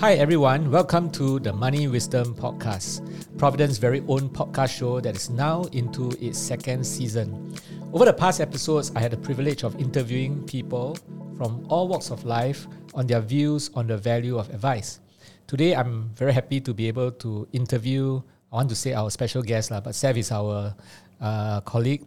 [0.00, 0.72] Hi, everyone.
[0.72, 3.06] Welcome to the Money Wisdom Podcast,
[3.38, 7.54] Providend's very own podcast show that is now into its second season.
[7.92, 10.98] Over the past episodes, I had the privilege of interviewing people
[11.38, 14.98] from all walks of life on their views on the value of advice.
[15.46, 18.20] Today, I'm very happy to be able to interview,
[18.50, 20.74] I want to say our special guest, but Seth is our
[21.20, 22.02] uh, colleague.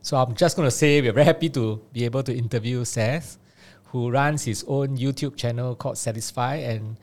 [0.00, 3.36] So I'm just going to say we're very happy to be able to interview Seth,
[3.90, 6.68] who runs his own YouTube channel called Sethisfy.
[6.68, 6.96] And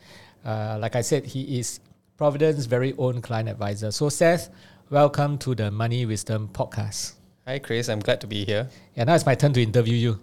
[0.44, 1.80] uh, like I said, he is
[2.16, 3.90] Providend's very own client advisor.
[3.92, 4.50] So, Seth,
[4.90, 7.12] welcome to the Money Wisdom podcast.
[7.46, 7.88] Hi, Chris.
[7.88, 8.68] I'm glad to be here.
[8.96, 10.18] Yeah, now it's my turn to interview you.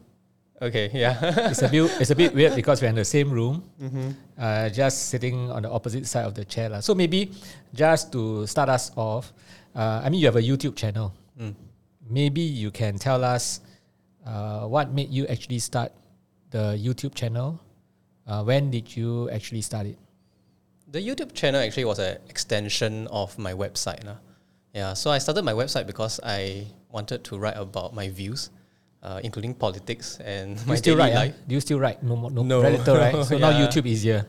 [0.62, 1.18] Okay, yeah.
[1.52, 4.12] it's a bit it's a bit weird because we're in the same room, mm-hmm.
[4.40, 6.70] uh, just sitting on the opposite side of the chair.
[6.70, 6.80] La.
[6.80, 7.32] So maybe
[7.73, 9.34] just to start us off,
[9.76, 11.14] uh, I mean you have a YouTube channel.
[11.40, 11.54] Mm.
[12.09, 13.59] Maybe you can tell us
[14.26, 15.92] uh, what made you actually start
[16.55, 17.59] the YouTube channel.
[18.27, 19.98] Uh, when did you actually start it?
[20.88, 24.06] The YouTube channel actually was an extension of my website.
[24.06, 24.16] La.
[24.73, 28.50] Yeah, so I started my website because I wanted to write about my views
[29.06, 31.16] uh, including politics and Do my still daily write?
[31.16, 31.36] life.
[31.48, 32.02] Do you still write?
[32.02, 32.61] No, no, no.
[32.61, 33.26] Predator, right?
[33.30, 34.26] So now YouTube easier.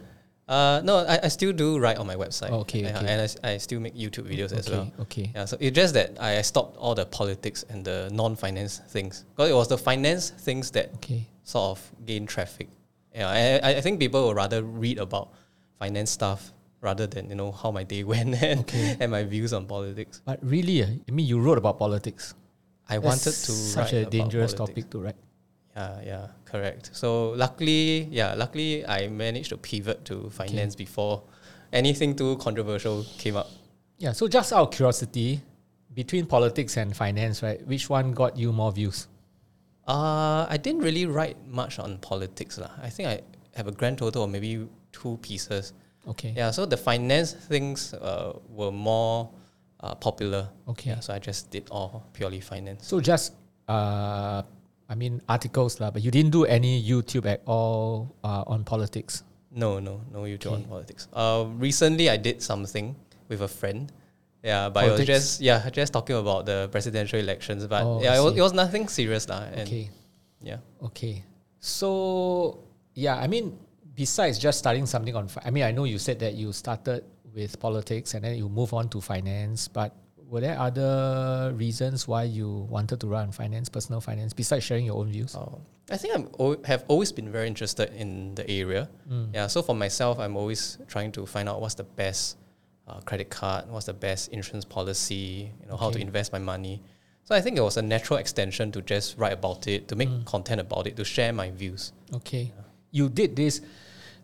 [0.48, 2.50] Uh, no, I, I still do write on my website.
[2.52, 3.06] Oh, okay, okay.
[3.06, 4.92] And I, I still make YouTube videos okay, as well.
[5.00, 5.32] Okay.
[5.34, 9.24] Yeah, so it's just that I stopped all the politics and the non-finance things.
[9.34, 11.26] Because it was the finance things that okay.
[11.42, 12.68] sort of gain traffic.
[13.12, 15.32] Yeah, I, I think people would rather read about
[15.80, 18.96] finance stuff rather than you know how my day went and, okay.
[19.00, 20.22] and my views on politics.
[20.24, 22.34] But really, uh, I mean, you wrote about politics.
[22.88, 25.16] I That's wanted to such a dangerous topic to write.
[25.76, 26.90] Yeah, yeah, correct.
[26.94, 30.84] So luckily, yeah, luckily I managed to pivot to finance okay.
[30.84, 31.22] before
[31.72, 33.50] anything too controversial came up.
[33.98, 35.42] Yeah, so just out of curiosity,
[35.92, 39.08] between politics and finance, right, which one got you more views?
[39.86, 42.58] Uh, I didn't really write much on politics.
[42.58, 42.70] lah.
[42.82, 43.20] I think I
[43.54, 45.74] have a grand total of maybe two pieces.
[46.08, 46.32] Okay.
[46.36, 49.30] Yeah, so the finance things uh, were more
[49.80, 50.48] uh, popular.
[50.68, 50.90] Okay.
[50.90, 52.86] Yeah, so I just did all purely finance.
[52.86, 53.34] So just
[53.68, 54.42] uh,
[54.88, 59.24] I mean articles lah, but you didn't do any YouTube at all uh, on politics.
[59.50, 60.62] No, no, no YouTube okay.
[60.62, 61.08] on politics.
[61.12, 62.94] Uh, recently I did something
[63.28, 63.90] with a friend.
[64.44, 65.08] Yeah, but politics?
[65.08, 67.66] it was just yeah, just talking about the presidential elections.
[67.66, 69.42] But oh, yeah, it was, it was nothing serious lah.
[69.58, 69.90] okay.
[70.40, 70.58] Yeah.
[70.82, 71.24] Okay.
[71.58, 72.62] So
[72.94, 73.58] yeah, I mean,
[73.94, 77.02] besides just starting something on, I mean, I know you said that you started
[77.34, 79.94] with politics and then you move on to finance, but
[80.28, 84.96] were there other reasons why you wanted to run finance, personal finance, besides sharing your
[84.96, 85.34] own views?
[85.36, 85.60] Oh,
[85.90, 88.88] I think I o- have always been very interested in the area.
[89.08, 89.34] Mm.
[89.34, 92.38] Yeah, so for myself, I'm always trying to find out what's the best
[92.88, 95.84] uh, credit card, what's the best insurance policy, you know, okay.
[95.84, 96.82] how to invest my money.
[97.24, 100.08] So I think it was a natural extension to just write about it, to make
[100.08, 100.24] mm.
[100.24, 101.92] content about it, to share my views.
[102.14, 102.62] Okay, yeah.
[102.90, 103.60] you did this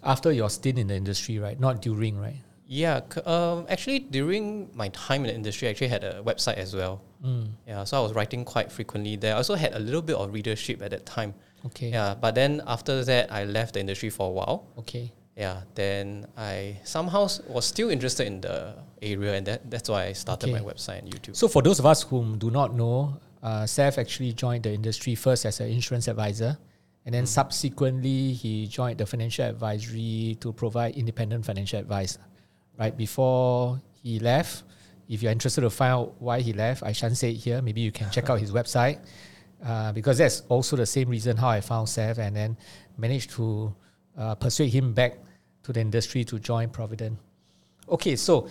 [0.03, 1.59] after your stint in the industry, right?
[1.59, 2.37] Not during, right?
[2.67, 6.75] Yeah, um, actually, during my time in the industry, I actually had a website as
[6.75, 7.03] well.
[7.25, 7.51] Mm.
[7.67, 9.35] Yeah, so I was writing quite frequently there.
[9.35, 11.35] I also had a little bit of readership at that time.
[11.67, 11.91] Okay.
[11.91, 14.67] Yeah, but then after that, I left the industry for a while.
[14.79, 15.13] Okay.
[15.37, 20.13] Yeah, then I somehow was still interested in the area, and that, that's why I
[20.13, 20.61] started okay.
[20.61, 21.37] my website and YouTube.
[21.37, 25.15] So, for those of us who do not know, uh, Seth actually joined the industry
[25.15, 26.59] first as an insurance advisor,
[27.07, 27.29] and then mm.
[27.29, 32.19] subsequently he joined the financial advisory to provide independent financial advice
[32.83, 34.65] right before he left.
[35.09, 37.59] If you're interested to find out why he left, I shan't say it here.
[37.63, 38.99] Maybe you can check out his website
[39.65, 42.57] uh, because that's also the same reason how I found Seth and then
[43.05, 43.75] managed to
[44.19, 45.13] uh, persuade him back
[45.65, 47.17] to the industry to join Providend.
[47.89, 48.49] Okay, so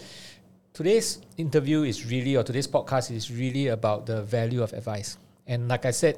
[0.72, 5.18] today's interview is really, or today's podcast is really about the value of advice.
[5.48, 6.16] And like I said,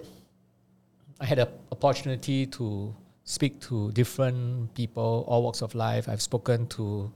[1.20, 2.94] I had an opportunity to
[3.24, 6.08] speak to different people, all walks of life.
[6.10, 7.12] I've spoken to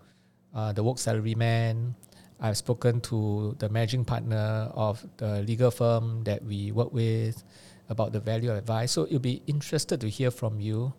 [0.58, 1.94] uh, the work salary man.
[2.42, 7.44] I've spoken to the managing partner of the legal firm that we work with
[7.90, 8.92] about the value of advice.
[8.92, 10.94] So you'll be interested to hear from you,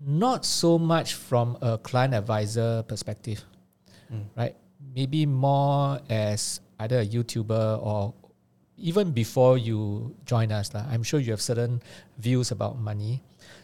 [0.00, 3.44] not so much from a client advisor perspective,
[4.12, 4.24] mm.
[4.36, 4.54] right?
[4.94, 8.14] Maybe more as either a YouTuber or
[8.78, 10.72] even before you join us.
[10.74, 11.82] I'm sure you have certain
[12.18, 13.22] views about money.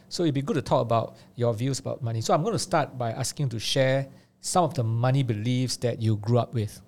[0.09, 2.21] So it'd be good to talk about your views about money.
[2.21, 4.06] So I'm going to start by asking you to share
[4.44, 6.81] some of the money beliefs that you grew up with?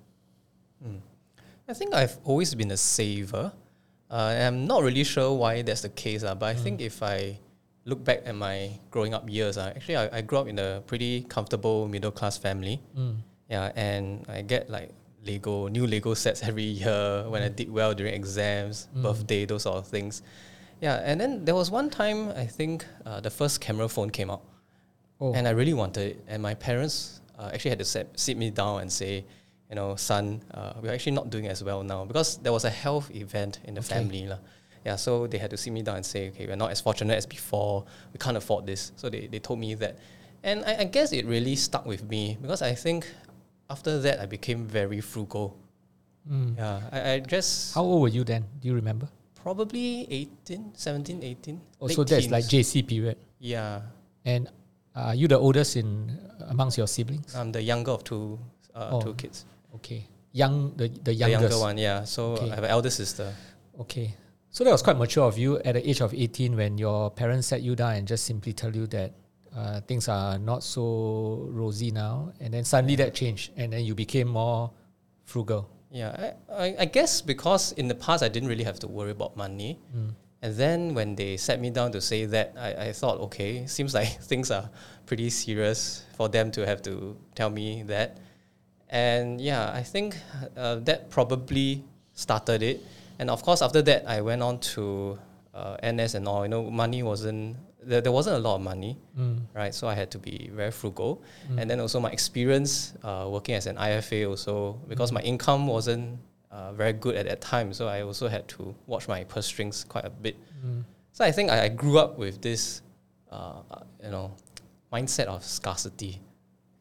[0.87, 1.01] Mm.
[1.67, 3.51] I think I've always been a saver.
[4.11, 6.63] Uh, I'm not really sure why that's the case, uh, but I mm.
[6.63, 7.41] think if I
[7.87, 10.83] look back at my growing up years, uh, actually I, I grew up in a
[10.87, 12.81] pretty comfortable middle class family.
[12.97, 13.17] Mm.
[13.49, 14.91] Yeah, and I get like
[15.25, 19.03] Lego, new Lego sets every year when I did well during exams, mm.
[19.03, 20.23] birthday, those sort of things.
[20.83, 24.31] Yeah, and then there was one time I think uh, the first camera phone came
[24.31, 24.43] out
[25.21, 25.33] Oh.
[25.33, 26.25] and I really wanted it.
[26.29, 29.25] And my parents uh, actually had to sit, sit me down and say,
[29.69, 32.71] you know, son, uh, we're actually not doing as well now because there was a
[32.71, 33.95] health event in the Okay.
[33.95, 34.27] family.
[34.27, 34.39] lah.
[34.85, 37.17] Yeah, so they had to sit me down and say, okay, we're not as fortunate
[37.17, 37.85] as before.
[38.13, 38.93] We can't afford this.
[38.97, 39.99] So they, they told me that.
[40.45, 43.07] And I, I guess it really stuck with me because I think
[43.69, 45.57] after that I became very frugal.
[46.31, 46.57] Mm.
[46.57, 48.45] Yeah, I, I just How old were you then?
[48.61, 49.09] Do you remember?
[49.47, 51.61] probably 18, 17, 18.
[51.81, 52.67] Oh, so that's like teens.
[52.75, 53.17] JC period.
[53.39, 53.83] Yeah,
[54.25, 54.49] And
[54.97, 57.35] are you the oldest in amongst your siblings?
[57.37, 58.39] I'm the younger of two,
[58.75, 59.01] uh, Oh.
[59.01, 59.45] two kids.
[59.77, 60.09] Okay.
[60.33, 61.41] Young the the The youngest.
[61.53, 62.05] younger one, yeah.
[62.05, 62.51] So Okay.
[62.51, 63.33] I have an elder sister.
[63.81, 64.15] Okay.
[64.51, 67.49] So that was quite mature of you at the age of 18 when your parents
[67.49, 69.13] sat you down and just simply tell you that
[69.55, 72.33] uh, things are not so rosy now.
[72.41, 74.71] And then suddenly that changed and then you became more
[75.25, 75.69] frugal.
[75.91, 79.11] Yeah, I, I, I guess because in the past I didn't really have to worry
[79.13, 79.79] about money.
[80.43, 83.95] And then when they sat me down to say that, I, I thought, okay, seems
[83.95, 84.69] like things are
[85.07, 88.19] pretty serious for them to have to tell me that.
[88.89, 90.17] And yeah, I think
[90.57, 91.85] uh, that probably
[92.15, 92.81] started it.
[93.19, 95.19] And of course, after that, I went on to
[95.55, 96.43] uh, NS and all.
[96.45, 99.41] You know, money wasn't there, there wasn't a lot of money, Mm.
[99.55, 99.73] right?
[99.75, 101.23] So I had to be very frugal.
[101.57, 106.19] And then also my experience uh, working as an IFA also because my income wasn't
[106.57, 107.73] uh, very good at that time.
[107.73, 110.37] So I also had to watch my purse strings quite a bit.
[110.65, 110.85] Mm.
[111.13, 112.81] So I think I, I grew up with this,
[113.31, 113.61] uh,
[114.03, 114.33] you know,
[114.93, 116.21] mindset of scarcity.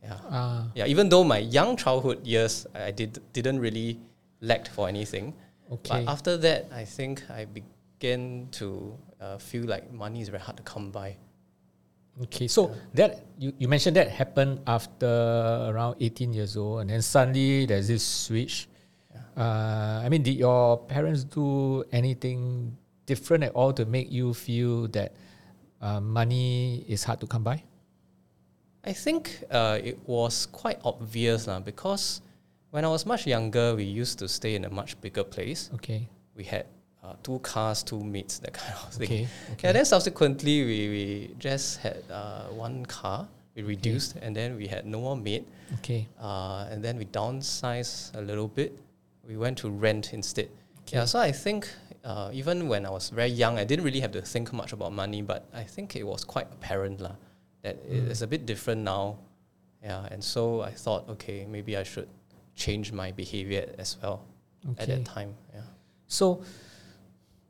[0.02, 0.18] Yeah.
[0.32, 4.00] Ah, Yeah, even though my young childhood years I did didn't really
[4.40, 5.34] lacked for anything,
[5.72, 6.06] okay.
[6.06, 10.58] but after that I think I began to uh, feel like money is very hard
[10.58, 11.18] to come by.
[12.30, 15.10] Okay, so that you, you mentioned that happened after
[15.68, 18.70] around 18 years old, and then suddenly there's this switch.
[19.38, 24.88] Uh, I mean, did your parents do anything different at all to make you feel
[24.90, 25.14] that
[25.82, 27.64] uh, money is hard to come by?
[28.86, 32.22] I think uh, it was quite obvious lah because
[32.72, 35.70] when I was much younger, we used to stay in a much bigger place.
[35.76, 36.66] Okay, We had
[37.04, 39.08] uh, two cars, two mates, that kind of thing.
[39.08, 39.68] okay, okay.
[39.70, 43.28] And then subsequently, we, we just had uh, one car.
[43.56, 45.48] We reduced, and then we had no more mate.
[45.80, 48.76] okay, Uh, and then we downsized a little bit.
[49.28, 50.50] We went to rent instead.
[50.88, 51.68] Yeah, so I think
[52.04, 54.94] uh, even when I was very young, I didn't really have to think much about
[54.94, 57.16] money, but I think it was quite apparent lah,
[57.64, 58.10] that Mm.
[58.12, 59.18] it's a bit different now.
[59.82, 62.08] Yeah, and so I thought, okay, maybe I should
[62.56, 64.22] change my behavior as well
[64.78, 65.36] at that time.
[65.54, 65.62] Yeah.
[66.08, 66.42] So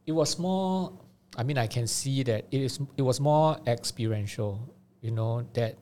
[0.05, 0.91] it was more.
[1.37, 2.79] I mean, I can see that it is.
[2.97, 4.59] It was more experiential.
[5.01, 5.75] You know that.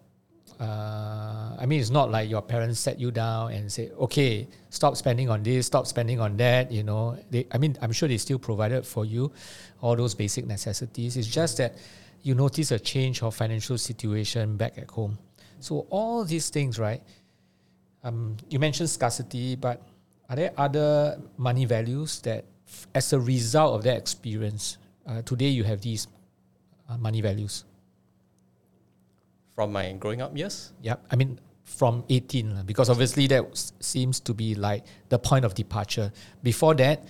[0.60, 4.96] Uh, I mean, it's not like your parents sat you down and say, "Okay, stop
[4.98, 7.48] spending on this, stop spending on that." You know, they.
[7.52, 9.32] I mean, I'm sure they still provided for you
[9.82, 11.18] all those basic necessities.
[11.18, 11.76] It's just that
[12.22, 15.18] you notice a change of financial situation back at home.
[15.60, 17.02] So all these things, right?
[18.04, 19.82] Um, you mentioned scarcity, but
[20.30, 24.78] are there other money values that, f- as a result of that experience,
[25.08, 26.08] uh, today you have these
[26.90, 27.64] uh, money values?
[29.56, 31.06] From my growing up years, Yep.
[31.12, 33.46] I mean, from 18, because obviously that
[33.80, 36.12] seems to be like the point of departure.
[36.42, 37.04] Before that,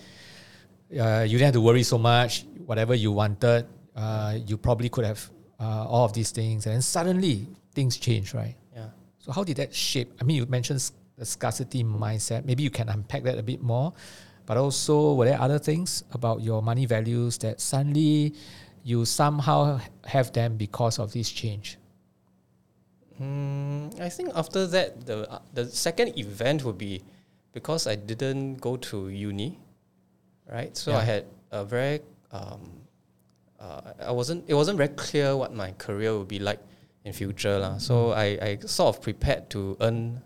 [0.98, 2.44] uh, you didn't have to worry so much.
[2.66, 6.66] Whatever you wanted, uh, you probably could have uh, all of these things.
[6.66, 8.54] And then suddenly things change, right?
[8.74, 8.88] yeah.
[9.18, 10.12] So how did that shape?
[10.20, 12.44] I mean, you mentioned the scarcity mindset.
[12.44, 13.92] Maybe you can unpack that a bit more.
[14.46, 18.34] But also, were there other things about your money values that suddenly
[18.82, 21.78] you somehow have them because of this change?
[23.20, 27.02] Mm, I think after that, the uh, the second event would be
[27.52, 29.58] because I didn't go to uni,
[30.50, 30.76] right?
[30.76, 32.00] So I had a very
[32.32, 32.60] um,
[33.60, 36.58] uh, I wasn't it wasn't very clear what my career would be like
[37.04, 37.78] in future lah.
[37.78, 40.20] So I, I sort of prepared to earn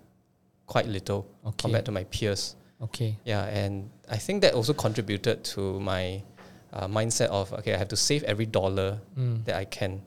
[0.66, 1.57] quite little Okay.
[1.68, 2.57] compared to my peers.
[2.80, 3.18] Okay.
[3.25, 6.23] Yeah, and I think that also contributed to my
[6.73, 9.45] uh, mindset of okay, I have to save every dollar Mm.
[9.45, 10.00] that I can.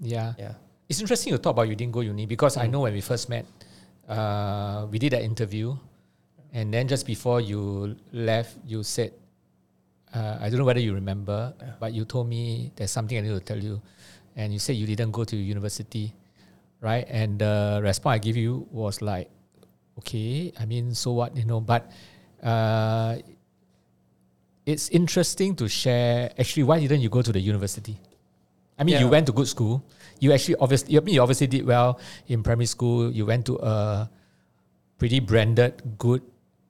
[0.00, 0.34] Yeah.
[0.36, 0.54] Yeah.
[0.88, 2.70] It's interesting to talk about you didn't go uni because I Mm.
[2.72, 3.46] know when we first met,
[4.08, 5.72] uh, we did that interview,
[6.52, 9.12] and then just before you left, you said,
[10.12, 11.72] uh, I don't know whether you remember, Yeah.
[11.80, 13.80] but you told me there's something I need to tell you,
[14.36, 16.12] and you said you didn't go to university,
[16.84, 17.06] right?
[17.08, 19.30] And the response I give you was like,
[20.04, 21.90] okay, I mean, so what, you know, but.
[22.44, 23.16] Uh,
[24.66, 26.32] it's interesting to share.
[26.38, 27.96] Actually, why didn't you go to the university?
[28.78, 29.84] I mean, you went to good school.
[30.20, 33.10] You actually obviously, you obviously did well in primary school.
[33.10, 34.10] You went to a
[34.98, 36.22] pretty branded, good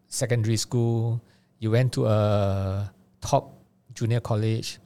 [0.08, 1.20] secondary school.
[1.58, 3.54] You went to a top
[3.94, 4.78] junior college,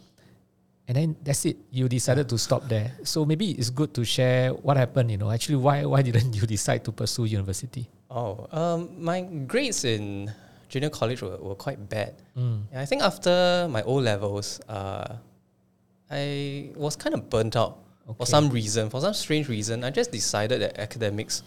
[0.86, 1.56] and then that's it.
[1.70, 2.92] You decided to stop there.
[3.04, 5.10] So maybe it's good to share what happened.
[5.10, 7.88] You know, actually, why why didn't you decide to pursue university?
[8.10, 10.32] Oh, um, my grades in
[10.68, 12.14] junior college were, were quite bad.
[12.36, 12.68] Mm.
[12.74, 15.16] I think after my O levels, uh,
[16.10, 17.78] I was kind of burnt out
[18.14, 19.84] for some reason, for some strange reason.
[19.84, 21.42] I just decided that academics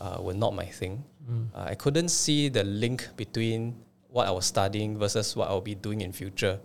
[0.00, 1.04] uh, were not my thing.
[1.30, 1.46] Mm.
[1.54, 3.74] Uh, I couldn't see the link between
[4.08, 6.60] what I was studying versus what I'll be doing in future.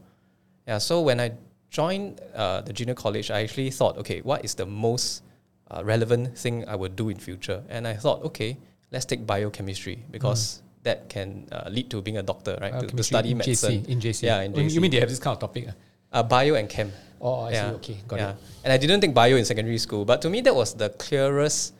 [0.67, 1.31] Yeah, so when I
[1.69, 5.24] joined uh, the junior college, I actually thought, okay, what is the most
[5.72, 7.63] uh, relevant thing I would do in future?
[7.69, 8.58] And I thought, okay,
[8.91, 12.79] let's take biochemistry because that can uh, lead to being a doctor, right?
[12.79, 13.84] To, to study in medicine.
[13.84, 14.24] JC, in JC.
[14.24, 15.67] Yeah, in Oh, You mean they have this kind of topic?
[15.69, 15.74] ah?
[16.11, 16.91] Uh, bio and chem.
[17.21, 17.69] Oh, I yeah.
[17.69, 17.75] see.
[17.75, 18.29] Okay, got yeah.
[18.31, 18.37] it.
[18.63, 21.73] And I didn't take bio in secondary school, but to me that was the clearest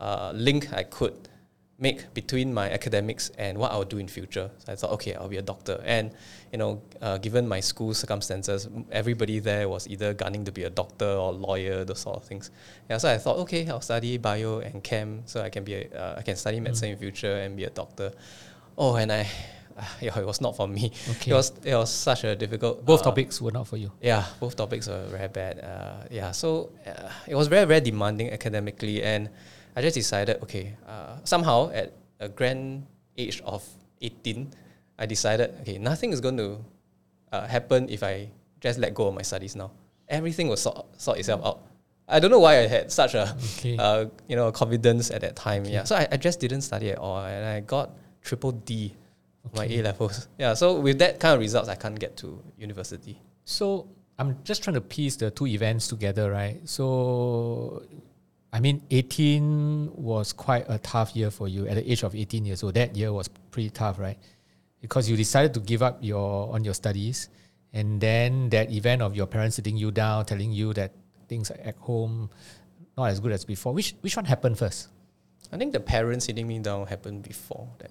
[0.00, 1.28] uh, link I could
[1.78, 4.50] make between my academics and what I'll do in future.
[4.58, 5.80] So I thought, okay, I'll be a doctor.
[5.84, 6.10] And
[6.52, 10.70] you know, uh, given my school circumstances, everybody there was either gunning to be a
[10.70, 12.50] doctor or lawyer, those sort of things.
[12.88, 15.88] Yeah, so I thought, okay, I'll study bio and chem, so I can be a,
[15.90, 18.12] uh, I can study medicine in future and be a doctor.
[18.78, 19.28] Oh, and I,
[20.00, 20.90] yeah, it was not for me.
[21.10, 21.30] Okay.
[21.30, 22.84] It was it was such a difficult.
[22.84, 23.92] Both uh, topics were not for you.
[24.00, 25.60] yeah, both topics were very bad.
[25.60, 29.28] Uh, yeah, so uh, it was very, very demanding academically, and
[29.76, 32.86] I just decided, okay, uh, somehow at a grand
[33.18, 33.62] age of
[34.00, 34.48] 18,
[34.98, 36.56] I decided, okay, nothing is going to
[37.32, 38.30] uh, happen if I
[38.60, 39.70] just let go of my studies now.
[40.08, 41.60] Everything will sort, sort itself out.
[42.08, 43.76] I don't know why I had such a, Okay.
[43.76, 45.64] uh, you know, confidence at that time.
[45.66, 47.90] Yeah, so I, I just didn't study at all, and I got
[48.22, 48.94] triple D
[49.50, 50.28] for my A levels.
[50.38, 53.20] Yeah, so with that kind of results, I can't get to university.
[53.44, 53.88] So
[54.18, 56.60] I'm just trying to piece the two events together, right?
[56.68, 57.82] So,
[58.52, 62.44] I mean, 18 was quite a tough year for you at the age of 18
[62.44, 62.74] years old.
[62.74, 64.18] That year was pretty tough, right?
[64.80, 67.28] Because you decided to give up your on your studies,
[67.72, 70.92] and then that event of your parents sitting you down, telling you that
[71.28, 72.30] things at home
[72.96, 73.74] not as good as before.
[73.74, 74.88] Which which one happened first?
[75.52, 77.90] I think the parents sitting me down happened before that.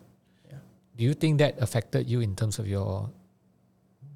[0.98, 3.10] Do you think that affected you in terms of your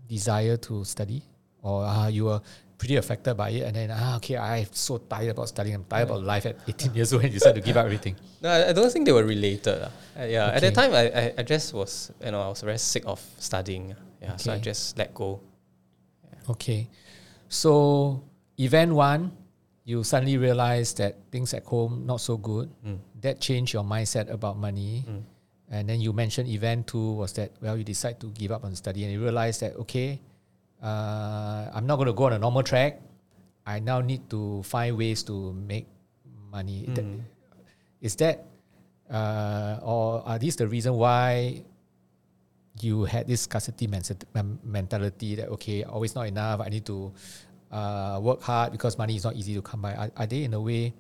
[0.08, 1.22] desire to study,
[1.62, 2.42] or uh, you were
[2.80, 5.76] pretty affected by it, and then ah okay, I'm so tired about studying.
[5.76, 8.16] I'm tired about life at 18 years old, and you decided to give up everything.
[8.42, 9.76] No, I I don't think they were related.
[9.84, 9.92] Uh,
[10.24, 13.04] yeah, at that time, I, I, I just was, you know, I was very sick
[13.06, 13.92] of studying.
[14.24, 15.44] Yeah, so I just let go.
[16.48, 16.88] Okay,
[17.52, 18.24] so
[18.56, 19.36] event one,
[19.84, 22.72] you suddenly realized that things at home not so good.
[22.80, 23.00] Mm.
[23.20, 25.04] That changed your mindset about money.
[25.04, 25.28] Mm.
[25.70, 28.76] And then you mentioned event two was that well you decide to give up on
[28.76, 30.20] study and you realize that okay,
[30.82, 33.02] uh, I'm not going to go on a normal track.
[33.66, 35.86] I now need to find ways to make
[36.52, 36.90] money.
[36.90, 37.22] Mm.
[38.02, 38.46] Is that
[39.10, 41.62] uh, or are these the reason why
[42.82, 43.88] you had this scarcity
[44.64, 46.62] mentality that okay, always not enough.
[46.62, 47.12] I need to
[47.72, 49.94] uh, work hard because money is not easy to come by.
[49.94, 50.94] Are, are they in a way?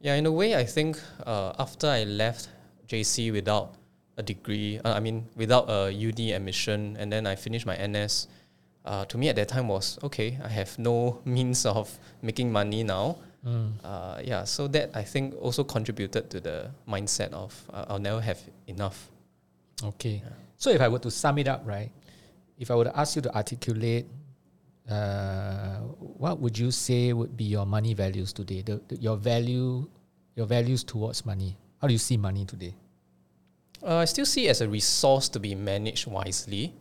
[0.00, 2.48] Yeah, in a way, I think uh, after I left
[2.86, 3.74] JC without
[4.18, 8.26] a degree, uh, I mean, without a uni admission, and then I finished my NS,
[8.84, 12.82] uh, to me at that time was okay, I have no means of making money
[12.82, 13.16] now.
[13.46, 13.72] Mm.
[13.84, 18.20] Uh, yeah, so that I think also contributed to the mindset of uh, I'll never
[18.20, 19.08] have enough.
[19.82, 20.22] Okay.
[20.56, 21.90] So if I were to sum it up, right?
[22.58, 24.06] If I were to ask you to articulate,
[24.90, 25.76] uh,
[26.18, 28.62] what would you say would be your money values today?
[28.62, 29.86] The, the, your value,
[30.34, 31.56] your values towards money.
[31.80, 32.74] How do you see money today?
[33.82, 36.74] Uh, I still see it as a resource to be managed wisely,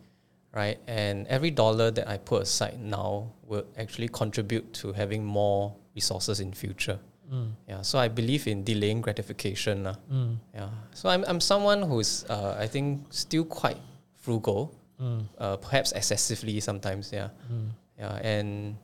[0.54, 0.80] right?
[0.88, 6.40] And every dollar that I put aside now will actually contribute to having more resources
[6.40, 7.00] in future.
[7.32, 7.52] Mm.
[7.68, 9.84] Yeah, so I believe in delaying gratification.
[10.12, 10.38] Mm.
[10.56, 13.78] Yeah, so I'm, I'm someone who's uh, I think still quite
[14.16, 15.26] frugal, Mm.
[15.38, 17.12] uh, perhaps excessively sometimes.
[17.14, 17.70] Yeah, Mm.
[18.00, 18.78] yeah, and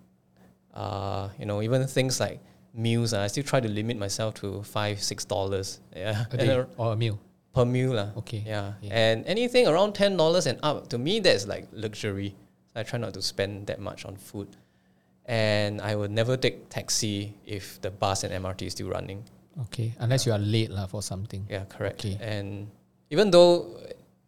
[0.75, 2.39] uh, you know even things like
[2.73, 5.79] meals, uh, I still try to limit myself to five six dollars.
[5.95, 7.19] Yeah, A day or a meal.
[7.53, 8.09] Per meal lah.
[8.17, 8.43] Okay.
[8.45, 8.73] Yeah.
[8.81, 8.91] Yeah.
[8.97, 12.35] And anything around ten dollars and up, to me that's like luxury.
[12.75, 14.49] I try not to spend that much on food.
[15.25, 19.23] And I will never take taxi if the bus and MRT is still running.
[19.69, 19.93] Okay.
[19.99, 21.45] Unless you are late lah for something.
[21.49, 22.01] Yeah, correct.
[22.03, 22.17] Okay.
[22.19, 22.67] And
[23.09, 23.77] even though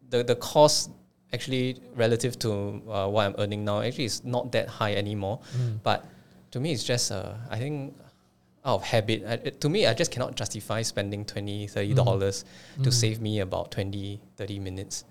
[0.10, 0.91] the the cost
[1.34, 5.82] actually relative to uh, what I'm earning now actually is not that high anymore, Mm.
[5.84, 6.05] but
[6.53, 7.98] to me it's just uh, I think
[8.65, 9.24] out of habit.
[9.25, 12.43] I, it- to me, I just cannot justify spending 20 30 dollars
[12.84, 12.93] to Mm.
[12.93, 15.05] save me about 20 30 minutes.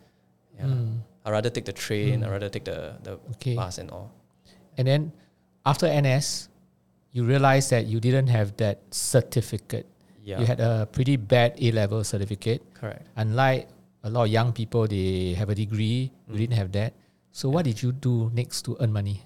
[0.58, 0.66] Yeah.
[0.66, 0.98] Mm.
[1.24, 2.24] I'd rather take the train, Mm.
[2.26, 3.54] I'd rather take the, the Okay.
[3.54, 4.10] bus and all.
[4.76, 5.12] And then
[5.64, 6.48] after NS,
[7.14, 9.86] you realize that you didn't have that certificate.
[10.24, 10.40] Yeah.
[10.40, 12.60] You had a pretty bad A level certificate.
[12.74, 13.06] correct.
[13.16, 13.68] Unlike
[14.02, 16.10] a lot of young people, they have a degree.
[16.28, 16.38] You Mm.
[16.38, 16.92] didn't have that.
[17.30, 19.22] So what did you do next to earn money?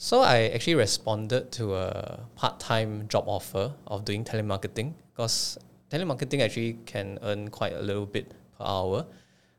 [0.00, 5.58] So I actually responded to a part-time job offer of doing telemarketing because
[5.90, 9.06] telemarketing actually can earn quite a little bit per hour.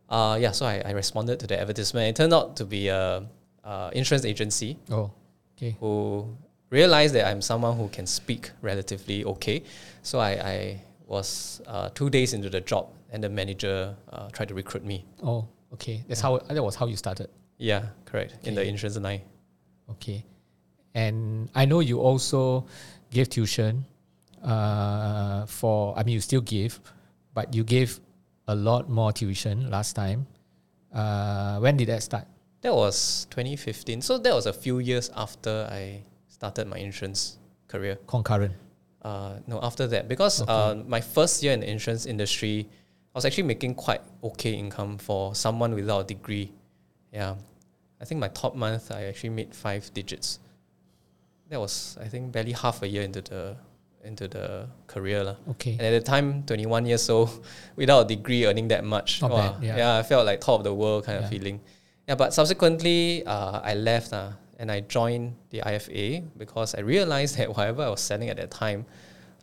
[0.07, 2.07] Uh, yeah, so I, I responded to the advertisement.
[2.07, 3.27] It turned out to be a,
[3.65, 5.11] a insurance agency Oh,
[5.57, 5.75] okay.
[5.81, 6.25] who
[6.69, 9.61] realized that I'm someone who can speak relatively okay.
[10.03, 14.47] So I, I was uh, two days into the job, and the manager uh, tried
[14.47, 15.03] to recruit me.
[15.21, 16.05] Oh, okay.
[16.07, 17.29] That's how that was how you started.
[17.57, 18.47] Yeah, correct.
[18.47, 19.21] In the insurance line.
[19.91, 20.25] Okay.
[20.93, 22.65] And I know you also
[23.11, 23.85] gave tuition
[24.43, 26.79] uh, for, I mean, you still give,
[27.33, 27.99] but you gave
[28.47, 30.27] a lot more tuition last time.
[30.93, 32.25] Uh, when did that start?
[32.61, 34.01] That was 2015.
[34.01, 37.97] So that was a few years after I started my insurance career.
[38.07, 38.53] Concurrent.
[39.01, 42.67] Uh, no, after that, because uh, my first year in the insurance industry,
[43.13, 46.51] I was actually making quite okay income for someone without a degree.
[47.13, 47.35] Yeah,
[48.01, 50.39] I think my top month I actually made five digits.
[51.49, 53.55] That was I think barely half a year into the
[54.03, 55.35] into the career lah.
[55.51, 55.71] Okay.
[55.73, 57.43] And at the time, 21 years old,
[57.75, 59.21] without a degree, earning that much.
[59.21, 59.97] Not wow, bad, yeah.
[59.97, 61.59] I felt like top of the world kind of feeling.
[62.07, 67.37] Yeah, but subsequently, uh, I left uh, and I joined the IFA because I realized
[67.39, 68.85] that whatever I was selling at that time,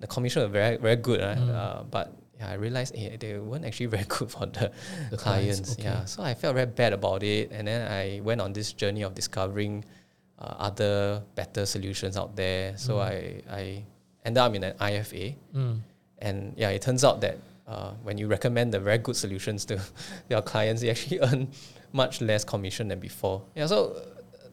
[0.01, 1.21] the commission was very, very good.
[1.21, 1.51] Uh, Mm.
[1.55, 4.71] uh, but yeah, I realized eh, they weren't actually very good for the,
[5.11, 5.73] The clients.
[5.73, 5.85] okay.
[5.85, 7.51] Yeah, so I felt very bad about it.
[7.53, 9.85] And then I went on this journey of discovering
[10.39, 12.77] uh, other better solutions out there.
[12.77, 13.85] So I, I
[14.25, 15.35] ended up in an IFA.
[15.55, 15.79] Mm.
[16.19, 19.81] And yeah, it turns out that uh, when you recommend the very good solutions to
[20.31, 21.49] your clients, you actually earn
[21.93, 23.43] much less commission than before.
[23.55, 23.97] Yeah, so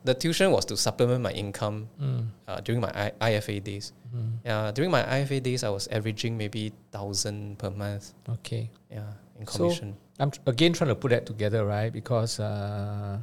[0.04, 2.28] the tuition was to supplement my income Mm.
[2.48, 3.94] uh, during my I- IFA days.
[4.14, 4.32] Mm.
[4.46, 8.14] Yeah, during my IFA days, I was averaging maybe thousand per month.
[8.30, 8.70] Okay.
[8.92, 9.08] Yeah,
[9.40, 9.94] in commission.
[9.94, 11.92] So- I'm tr- again trying to put that together, right?
[11.92, 13.18] Because uh,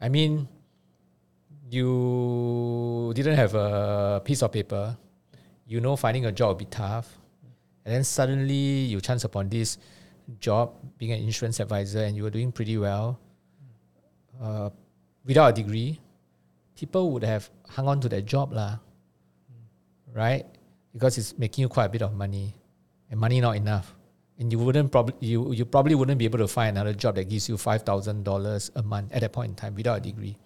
[0.00, 0.46] I mean,
[1.70, 4.96] you didn't have a piece of paper.
[5.66, 7.18] You know, finding a job will be tough,
[7.84, 9.76] and then suddenly you chance upon this
[10.40, 13.18] job, being an insurance advisor, and you were doing pretty well.
[14.40, 14.70] Uh,
[15.24, 16.00] without a degree,
[16.76, 18.78] people would have hung on to that job, lah.
[20.12, 20.46] Right?
[20.92, 22.54] Because it's making you quite a bit of money,
[23.10, 23.94] and money not enough
[24.38, 27.28] and you wouldn't probably you you probably wouldn't be able to find another job that
[27.28, 30.38] gives you five thousand dollars a month at that point in time without a degree.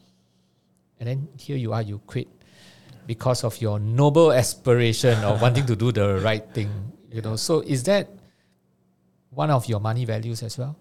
[0.99, 2.29] And then here you are, you quit
[3.07, 6.71] because of your noble aspiration of wanting to do the right thing.
[7.11, 8.09] You know, so is that
[9.31, 10.77] one of your money values as well?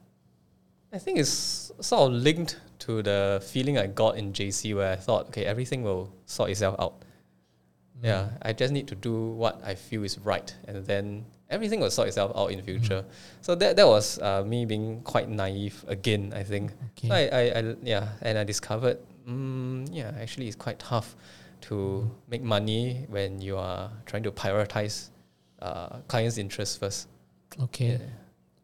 [0.93, 4.95] I think it's sort of linked to the feeling I got in JC where I
[4.95, 6.93] thought, okay, everything will sort itself out.
[8.03, 11.91] Yeah, I just need to do what I feel is right, and then everything will
[11.91, 13.05] sort itself out in the future.
[13.41, 16.33] So that that was uh, me being quite naive again.
[16.35, 16.71] I think.
[16.97, 17.07] Okay.
[17.09, 18.97] So I, I, I yeah, and I discovered,
[19.29, 21.15] mm, yeah, actually it's quite tough
[21.69, 25.09] to make money when you are trying to prioritize
[25.61, 27.07] uh, clients' interests first.
[27.61, 28.01] Okay.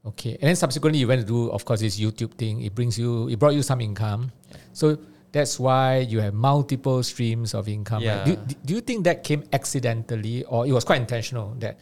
[0.07, 0.31] Okay.
[0.39, 2.61] And then subsequently you went to do, of course, this YouTube thing.
[2.61, 4.31] It brings you, it brought you some income.
[4.71, 4.97] So
[5.31, 8.03] that's why you have multiple streams of income.
[8.23, 8.47] right?
[8.47, 11.77] Do, do you think that came accidentally or it was quite intentional that,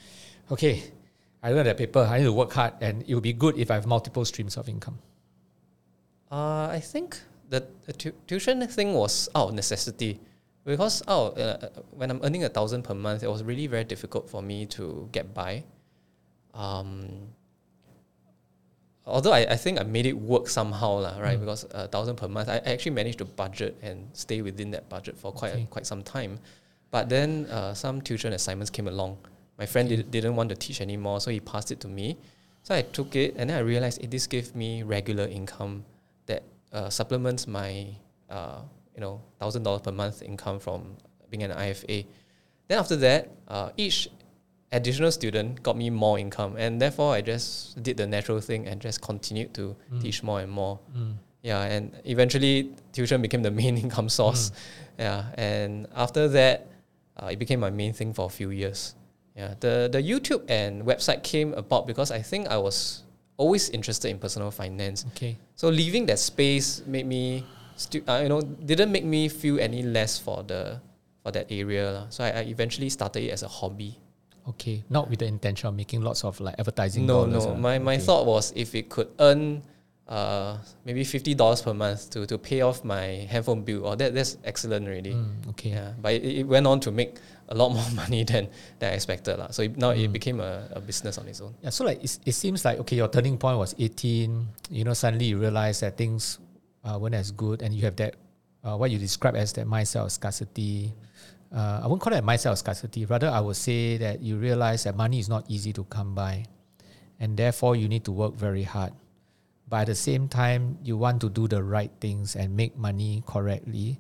[0.52, 0.84] okay,
[1.44, 3.70] I learned that paper, I need to work hard and it would be good if
[3.70, 4.98] I have multiple streams of income?
[6.32, 10.20] Uh, I think the, the tu- tuition thing was out of necessity
[10.66, 14.28] because out uh, when I'm earning a thousand per month, it was really very difficult
[14.28, 15.64] for me to get by.
[16.56, 17.28] Um,
[19.06, 21.40] although I, I think I made it work somehow, lah, right?
[21.40, 24.90] Because a thousand per month, I I actually managed to budget and stay within that
[24.90, 25.64] budget for quite Okay.
[25.64, 26.40] a, quite some time.
[26.92, 29.18] But then uh, some tuition assignments came along.
[29.58, 32.18] My friend did, didn't want to teach anymore, so he passed it to me.
[32.64, 35.86] So I took it, and then I realized it this gave me regular income
[36.26, 37.88] that uh, supplements my
[38.30, 38.62] uh,
[38.96, 40.98] you know thousand dollars per month income from
[41.30, 42.06] being an IFA.
[42.68, 44.10] Then after that, uh, each
[44.76, 48.82] additional student got me more income, and therefore I just did the natural thing and
[48.82, 50.80] just continued to teach more and more.
[51.42, 54.52] Yeah, and eventually tuition became the main income source.
[54.98, 56.68] Yeah, and after that,
[57.22, 58.96] uh, it became my main thing for a few years.
[59.36, 63.04] Yeah, the the YouTube and website came about because I think I was
[63.38, 65.06] always interested in personal finance.
[65.16, 65.38] Okay.
[65.56, 67.44] So leaving that space made me,
[67.76, 70.80] stu- uh, you know, didn't make me feel any less for the
[71.22, 72.08] for that area.
[72.10, 74.00] So I, I eventually started it as a hobby.
[74.48, 74.84] Okay.
[74.90, 77.46] Not with the intention of making lots of like advertising No, dollars.
[77.46, 77.52] no.
[77.54, 77.58] ah.
[77.58, 78.06] My my Okay.
[78.06, 79.64] thought was if it could earn
[80.08, 84.14] uh maybe fifty dollars per month to, to pay off my handphone bill, or that
[84.14, 85.14] that's excellent already.
[85.18, 85.70] Mm, okay.
[85.72, 85.94] Yeah.
[86.00, 87.18] But it, it went on to make
[87.50, 89.38] a lot more money than, than I expected.
[89.42, 89.50] lah.
[89.50, 90.06] So it, now Mm.
[90.06, 91.54] it became a, a business on its own.
[91.66, 94.46] Yeah, so like it's, it seems like okay, your turning point was eighteen.
[94.70, 96.38] You know, suddenly you realize that things
[96.86, 98.14] uh, weren't as good, and you have that
[98.64, 100.94] uh, what you describe as that mindset of scarcity.
[101.54, 103.06] Uh, I won't call it of scarcity.
[103.06, 106.46] Rather, I would say that you realize that money is not easy to come by,
[107.20, 108.94] and therefore you need to work very hard.
[109.68, 113.24] But at the same time, you want to do the right things and make money
[113.26, 114.00] correctly.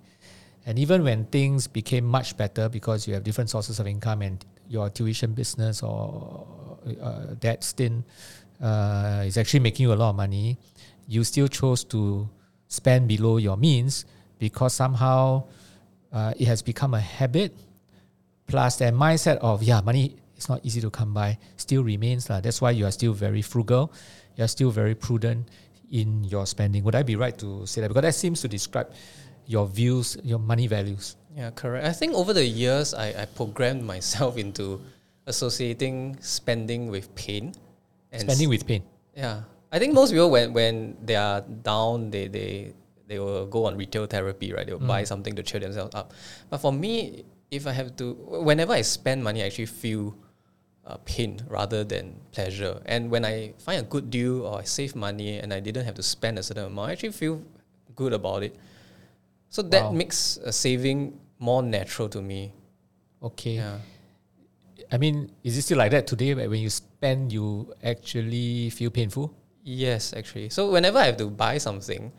[0.65, 4.43] And even when things became much better because you have different sources of income and
[4.67, 8.05] your tuition business or uh, that stint
[8.62, 10.58] uh, is actually making you a lot of money,
[11.08, 12.29] you still chose to
[12.67, 14.05] spend below your means
[14.39, 15.43] because somehow
[16.15, 17.54] uh, it has become a habit.
[18.47, 22.25] Plus, that mindset of yeah, money is not easy to come by still remains.
[22.28, 23.91] That's why you are still very frugal.
[24.36, 25.49] You're still very prudent
[25.91, 26.84] in your spending.
[26.84, 27.89] Would I be right to say that?
[27.89, 28.91] Because that seems to describe
[29.45, 31.17] your views, your money values.
[31.36, 31.86] Yeah, correct.
[31.86, 34.82] I think over the years, I, I programmed myself into
[35.28, 37.54] associating spending with pain.
[38.12, 38.84] And spending with pain.
[39.15, 39.41] Yeah.
[39.71, 42.73] I think most people, when, when they are down, they, they,
[43.07, 44.65] they will go on retail therapy, right?
[44.65, 44.87] They will mm.
[44.87, 46.13] buy something to cheer themselves up.
[46.49, 50.15] But for me, if I have to, whenever I spend money, I actually feel
[50.85, 52.81] uh, pain rather than pleasure.
[52.85, 55.95] And when I find a good deal or I save money and I didn't have
[55.95, 57.41] to spend a certain amount, I actually feel
[57.95, 58.55] good about it.
[59.49, 59.91] So that wow.
[59.91, 62.53] makes saving more natural to me.
[63.21, 63.55] Okay.
[63.55, 63.77] Yeah.
[64.91, 66.33] I mean, is it still like that today?
[66.33, 69.33] When you spend, you actually feel painful?
[69.63, 70.49] Yes, actually.
[70.49, 72.11] So whenever I have to buy something,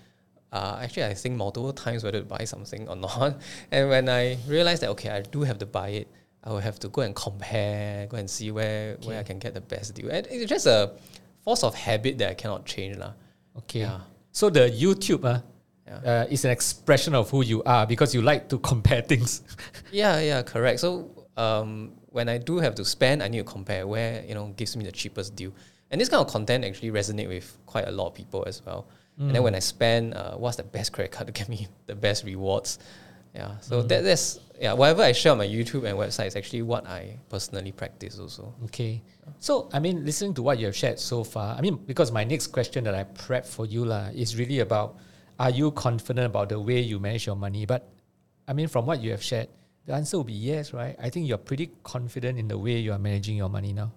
[0.52, 3.40] uh, actually I think multiple times whether to buy something or not.
[3.70, 6.08] And when I realize that okay, I do have to buy it,
[6.44, 9.08] I will have to go and compare, go and see where okay.
[9.08, 10.10] where I can get the best deal.
[10.10, 10.92] And it's just a
[11.42, 12.96] force of habit that I cannot change.
[12.96, 13.12] La.
[13.58, 13.80] Okay.
[13.80, 14.00] Yeah.
[14.32, 15.40] So the YouTube uh,
[15.86, 16.22] yeah.
[16.22, 19.42] uh, is an expression of who you are because you like to compare things.
[19.92, 20.80] yeah, yeah, correct.
[20.80, 24.48] So um, when I do have to spend, I need to compare where you know
[24.56, 25.52] gives me the cheapest deal.
[25.90, 28.86] And this kind of content actually resonate with quite a lot of people as well.
[29.18, 29.26] Mm.
[29.26, 29.44] And then mm.
[29.44, 32.78] when I spend, uh, what's the best credit card to get me the best rewards?
[33.34, 33.88] Yeah, so mm.
[33.88, 34.72] that, that's yeah.
[34.72, 38.54] Whatever I share on my YouTube and website is actually what I personally practice also.
[38.64, 39.02] Okay,
[39.38, 42.24] so I mean, listening to what you have shared so far, I mean, because my
[42.24, 44.96] next question that I prep for you lah is really about
[45.38, 47.66] are you confident about the way you manage your money?
[47.66, 47.88] But
[48.48, 49.48] I mean, from what you have shared,
[49.84, 50.96] the answer will be yes, right?
[50.98, 53.92] I think you're pretty confident in the way you are managing your money now.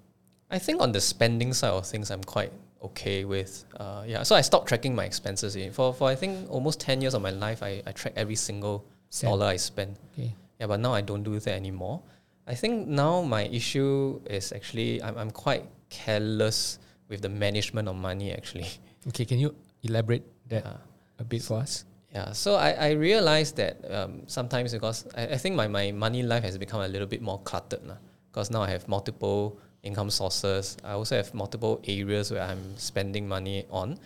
[0.52, 2.52] I think on the spending side of things, I'm quite
[2.84, 3.66] okay with.
[3.78, 5.58] Uh, yeah, so I stopped tracking my expenses.
[5.76, 8.86] For for I think almost ten years of my life, I, I track every single
[9.10, 9.32] Cent.
[9.32, 9.98] dollar I spend.
[10.14, 10.36] Okay.
[10.60, 12.02] Yeah, but now I don't do that anymore.
[12.48, 17.96] I think now my issue is actually I'm I'm quite careless with the management of
[17.96, 18.32] money.
[18.34, 18.68] Actually.
[19.08, 20.66] Okay, can you elaborate that?
[20.66, 20.78] Yeah
[21.20, 21.86] a bit for us?
[22.12, 26.24] Yeah, so I, I realized that um, sometimes because I, I think my, my money
[26.24, 28.00] life has become a little bit more cluttered now
[28.32, 30.78] because now I have multiple income sources.
[30.84, 34.00] I also have multiple areas where I'm spending money on.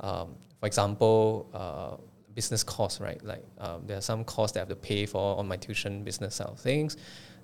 [0.00, 1.96] Um, for example, uh,
[2.34, 3.22] business costs, right?
[3.24, 6.02] Like um, there are some costs that I have to pay for on my tuition
[6.02, 6.96] business side of things.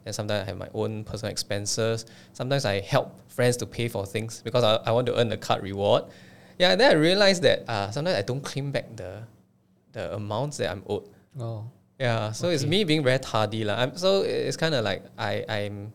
[0.06, 2.06] And sometimes I have my own personal expenses.
[2.32, 5.36] Sometimes I help friends to pay for things because I, I want to earn the
[5.36, 6.04] card reward.
[6.58, 9.22] Yeah, then I realized that uh, sometimes I don't claim back the
[9.92, 11.08] the amounts that I'm owed.
[11.38, 11.70] Oh.
[11.98, 12.54] Yeah, so okay.
[12.54, 13.64] it's me being very tardy.
[13.64, 13.74] La.
[13.74, 15.92] I'm, so it's kind of like I, I'm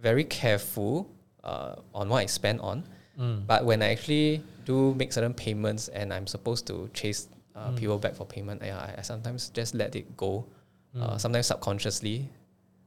[0.00, 1.10] very careful
[1.44, 2.84] uh, on what I spend on.
[3.18, 3.46] Mm.
[3.46, 7.76] But when I actually do make certain payments and I'm supposed to chase uh, mm.
[7.76, 10.46] people back for payment, yeah, I, I, sometimes just let it go.
[10.94, 11.02] Uh, mm.
[11.02, 12.28] Uh, sometimes subconsciously.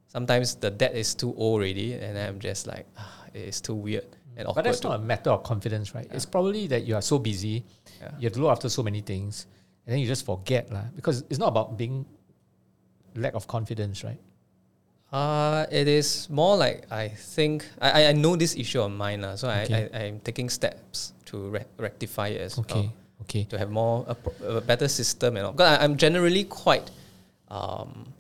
[0.08, 4.06] Sometimes the debt is too old already, and I'm just like, ah, it's too weird
[4.36, 6.06] and But that's not a matter of confidence, right?
[6.10, 6.16] Yeah.
[6.16, 7.64] It's probably that you are so busy,
[8.02, 8.12] yeah.
[8.18, 9.46] you have to look after so many things,
[9.86, 10.86] and then you just forget, lah.
[10.96, 12.06] Because it's not about being
[13.16, 14.20] lack of confidence, right?
[15.14, 19.36] Uh, it is more like I think I, I know this issue of mine, la,
[19.36, 19.90] so okay.
[19.94, 22.90] I, I, I'm taking steps to re- rectify it as okay.
[22.90, 22.94] well.
[23.22, 23.44] Okay.
[23.46, 25.52] To have more a, a better system and all.
[25.52, 26.90] Because I, I'm generally quite
[27.54, 28.12] um,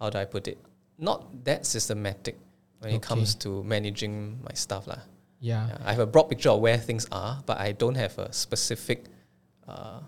[0.00, 0.58] how do I put it?
[0.98, 2.36] Not that systematic
[2.80, 2.96] when okay.
[2.96, 4.86] it comes to managing my stuff.
[4.86, 4.98] La.
[5.40, 5.68] Yeah.
[5.68, 5.78] yeah.
[5.84, 9.04] I have a broad picture of where things are, but I don't have a specific,
[9.68, 10.00] uh,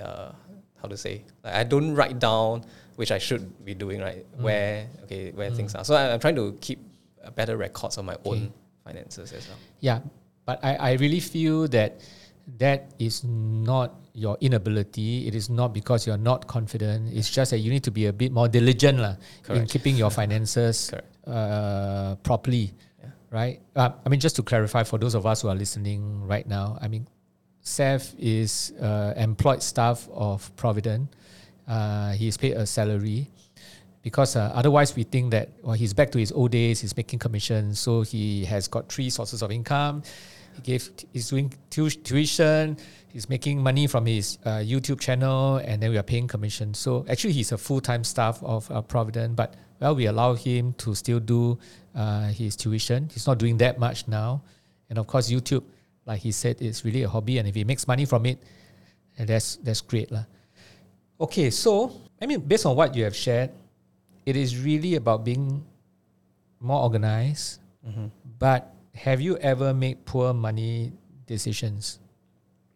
[0.00, 0.32] uh,
[0.80, 2.64] how to say, like I don't write down
[2.96, 4.26] which I should be doing, right?
[4.36, 4.42] Mm.
[4.42, 5.56] Where okay, where mm.
[5.56, 5.84] things are.
[5.84, 6.80] So I, am trying to keep
[7.34, 8.30] better records of my okay.
[8.30, 8.52] own
[8.84, 9.58] finances as well.
[9.80, 10.00] Yeah,
[10.44, 12.00] but I, I really feel that
[12.58, 15.26] that is not your inability.
[15.26, 17.12] It is not because you're not confident.
[17.12, 19.16] It's just that you need to be a bit more diligent la,
[19.50, 20.92] in keeping your finances
[21.26, 22.72] uh, properly
[23.30, 23.60] right?
[23.74, 26.78] Uh, I mean, just to clarify for those of us who are listening right now,
[26.80, 27.06] I mean,
[27.60, 31.08] Seth is uh, employed staff of Providend.
[31.66, 33.28] Uh, he's paid a salary
[34.06, 37.18] because uh, otherwise we think that well, he's back to his old days, he's making
[37.18, 40.00] commissions, so he has got three sources of income.
[40.54, 42.76] He gave he's doing tu- tuition.
[43.08, 46.72] He's making money from his uh, YouTube channel, and then we are paying commission.
[46.72, 50.74] So actually, he's a full time staff of uh, Providend, but well, we allow him
[50.74, 51.58] to still do
[51.96, 53.10] uh, his tuition.
[53.12, 54.42] He's not doing that much now,
[54.88, 55.64] and of course, YouTube,
[56.04, 58.38] like he said, is really a hobby, and if he makes money from it,
[59.18, 60.26] that's that's great, lah.
[61.20, 63.50] Okay, so I mean, based on what you have shared,
[64.24, 65.64] it is really about being
[66.60, 67.60] more organized.
[68.38, 70.92] But have you ever made poor money
[71.26, 72.00] decisions?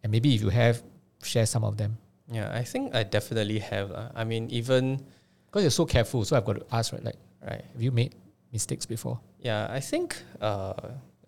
[0.02, 0.82] And maybe if you have,
[1.22, 1.98] share some of them.
[2.30, 3.90] Yeah, I think I definitely have.
[3.90, 4.08] lah.
[4.14, 5.02] I mean, even
[5.50, 7.02] Because you're so careful, so I've got to ask, right?
[7.02, 7.64] Like, right.
[7.72, 8.14] have you made
[8.52, 9.18] mistakes before?
[9.40, 10.74] Yeah, I think uh,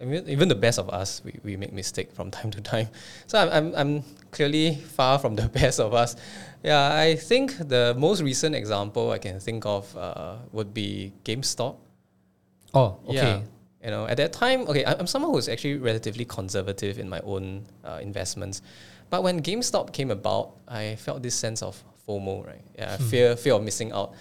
[0.02, 2.88] I mean, even the best of us, we, we make mistake from time to time.
[3.28, 6.16] So I'm, I'm, I'm clearly far from the best of us.
[6.64, 11.76] Yeah, I think the most recent example I can think of uh, would be GameStop.
[12.74, 13.14] Oh, okay.
[13.14, 13.40] Yeah.
[13.84, 17.66] You know, at that time, okay, I'm someone who's actually relatively conservative in my own
[17.84, 18.62] uh, investments.
[19.10, 22.62] But when GameStop came about, I felt this sense of FOMO, right?
[22.76, 24.14] Yeah, fear, fear of missing out.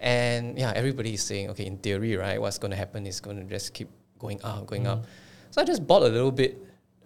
[0.00, 3.36] And yeah, everybody is saying, okay, in theory, right, what's going to happen is going
[3.36, 5.04] to just keep going up, going up.
[5.50, 6.58] So I just bought a little bit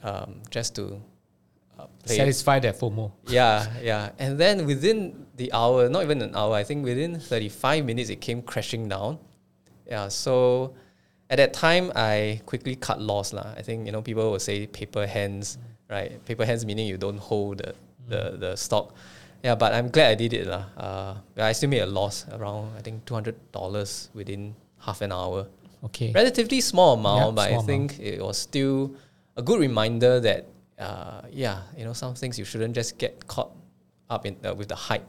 [0.02, 1.00] um, just to
[1.78, 1.86] uh.
[2.04, 3.12] Satisfy that FOMO.
[3.28, 4.10] Yeah, yeah.
[4.18, 8.20] And then within the hour, not even an hour, I think within 35 minutes, it
[8.20, 9.18] came crashing down.
[9.86, 10.74] Yeah, so
[11.30, 13.32] at that time, I quickly cut loss.
[13.32, 13.54] lah.
[13.56, 16.24] I think, you know, people will say paper hands, right?
[16.24, 17.74] Paper hands meaning you don't hold the,
[18.08, 18.94] the, the stock.
[19.42, 20.46] Yeah, but I'm glad I did it.
[20.46, 20.64] lah.
[20.76, 23.34] Uh, I still made a loss around, I think, $200
[24.14, 25.46] within half an hour
[25.84, 26.12] Okay.
[26.14, 28.94] relatively small amount, but I small think it was still
[29.36, 30.46] a good reminder that
[30.78, 33.50] uh, yeah, you know, some things you shouldn't just get caught
[34.10, 35.06] up in uh, with the hype.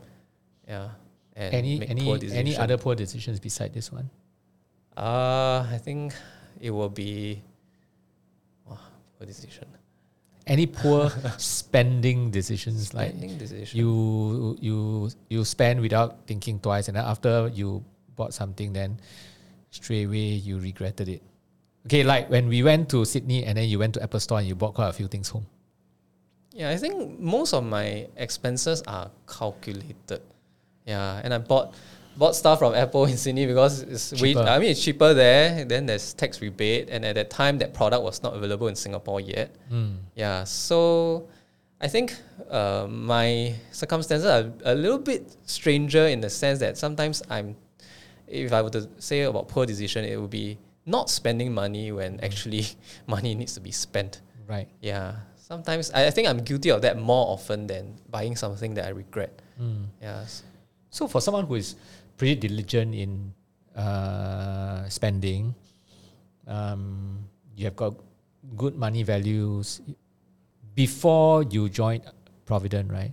[0.68, 0.90] Yeah,
[1.36, 4.10] and Any make any poor any other poor decisions beside this one?
[4.96, 6.14] Uh, I think
[6.62, 7.42] it will be
[8.70, 8.78] wow,
[9.18, 9.68] poor decision.
[10.46, 13.80] Any poor spending decisions like decision.
[13.80, 17.84] you you you spend without thinking twice, and then after you
[18.16, 19.00] bought something, then
[19.74, 21.22] straight away you regretted it.
[21.86, 24.48] Okay, like when we went to Sydney and then you went to Apple Store and
[24.48, 25.46] you bought quite a few things home.
[26.54, 30.22] Yeah, I think most of my expenses are calculated.
[30.86, 31.74] Yeah, and I bought
[32.16, 34.42] bought stuff from Apple in Sydney because it's Cheaper.
[34.42, 35.66] I mean it's cheaper there.
[35.66, 39.20] Then there's tax rebate, and at that time that product was not available in Singapore
[39.20, 39.56] yet.
[40.16, 41.28] Yeah, so
[41.82, 42.16] I think
[42.50, 47.56] uh, my circumstances are a little bit stranger in the sense that sometimes I'm,
[48.34, 52.20] if I were to say about poor decision, it would be not spending money when
[52.22, 52.66] actually
[53.08, 54.22] money needs to be spent.
[54.48, 54.68] Right.
[54.82, 55.16] Yeah.
[55.38, 58.90] Sometimes I, I think I'm guilty of that more often than buying something that I
[58.90, 59.32] regret.
[60.02, 60.22] Yeah.
[60.28, 60.44] s-
[60.90, 61.76] So for someone who is
[62.18, 63.34] pretty diligent in
[63.76, 65.56] uh, spending,
[66.48, 67.24] um,
[67.56, 67.94] you have got
[68.58, 69.82] good money values
[70.76, 72.02] before you join
[72.46, 73.12] Providend, right?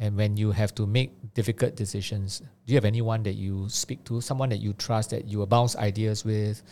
[0.00, 4.02] And when you have to make difficult decisions, do you have anyone that you speak
[4.04, 6.62] to, someone that you trust, that you will bounce ideas with,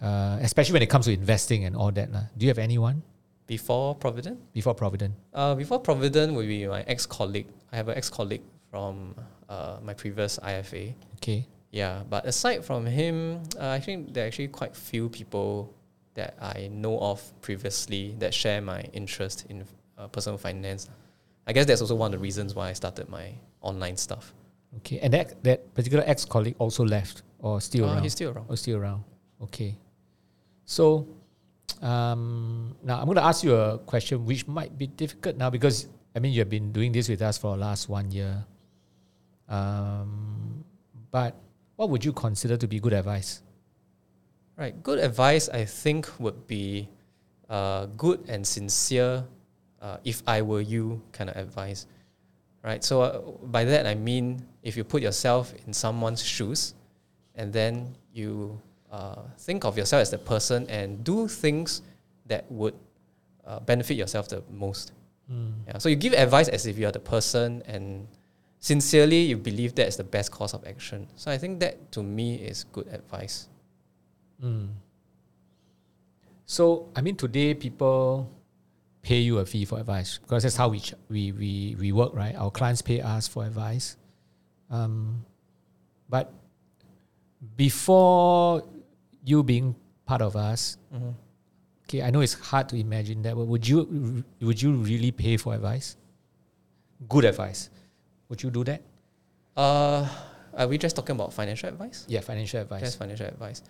[0.00, 2.12] uh, especially when it comes to investing and all that?
[2.38, 3.02] Do you have anyone
[3.48, 4.38] Before Providend?
[4.54, 5.14] before Providend?
[5.34, 7.48] Uh, before Providend would be my ex colleague.
[7.72, 9.16] I have an ex colleague from
[9.48, 10.94] uh, my previous IFA.
[11.16, 11.48] Okay.
[11.72, 15.74] Yeah, but aside from him, uh, I think there are actually quite few people
[16.14, 19.64] that I know of previously that share my interest in
[19.98, 20.88] uh, personal finance.
[21.50, 24.32] I guess that's also one of the reasons why I started my online stuff.
[24.78, 25.00] Okay.
[25.02, 28.02] And that, that particular ex colleague also left or still Uh, around?
[28.04, 28.46] he's still around.
[28.48, 29.02] Oh, still around.
[29.42, 29.76] Okay.
[30.64, 31.08] So,
[31.82, 35.88] um, now I'm going to ask you a question which might be difficult now because
[36.14, 38.44] I mean you have been doing this with us for the last one year.
[39.48, 40.62] Um,
[41.10, 41.34] but
[41.74, 43.42] what would you consider to be good advice?
[44.56, 44.80] Right.
[44.84, 46.88] Good advice, I think, would be
[47.48, 49.24] uh, good and sincere,
[49.80, 51.86] uh, if I were you, kind of advice.
[52.62, 52.84] Right.
[52.84, 56.74] So uh, by that I mean, if you put yourself in someone's shoes,
[57.34, 58.60] and then you
[58.92, 61.82] uh, think of yourself as the person and do things
[62.26, 62.74] that would
[63.46, 64.92] uh, benefit yourself the most.
[65.66, 65.78] Yeah.
[65.78, 68.08] So you give advice as if you are the person, and
[68.58, 71.06] sincerely you believe that is the best course of action.
[71.16, 73.48] So I think that to me is good advice.
[76.46, 78.28] So, I mean, today people
[79.02, 82.14] pay you a fee for advice because that's how we ch- we, we, we work,
[82.14, 82.34] right?
[82.36, 83.96] Our clients pay us for advice.
[84.70, 85.24] Um,
[86.08, 86.32] but
[87.56, 88.62] before
[89.24, 90.76] you being part of us,
[91.88, 95.36] okay, I know it's hard to imagine that, but would you would you really pay
[95.36, 95.96] for advice?
[97.08, 97.70] Good advice.
[98.28, 98.82] Would you do that?
[99.56, 100.06] Uh,
[100.54, 102.04] are we just talking about financial advice?
[102.08, 102.82] Yeah, financial advice.
[102.82, 103.62] Just financial advice.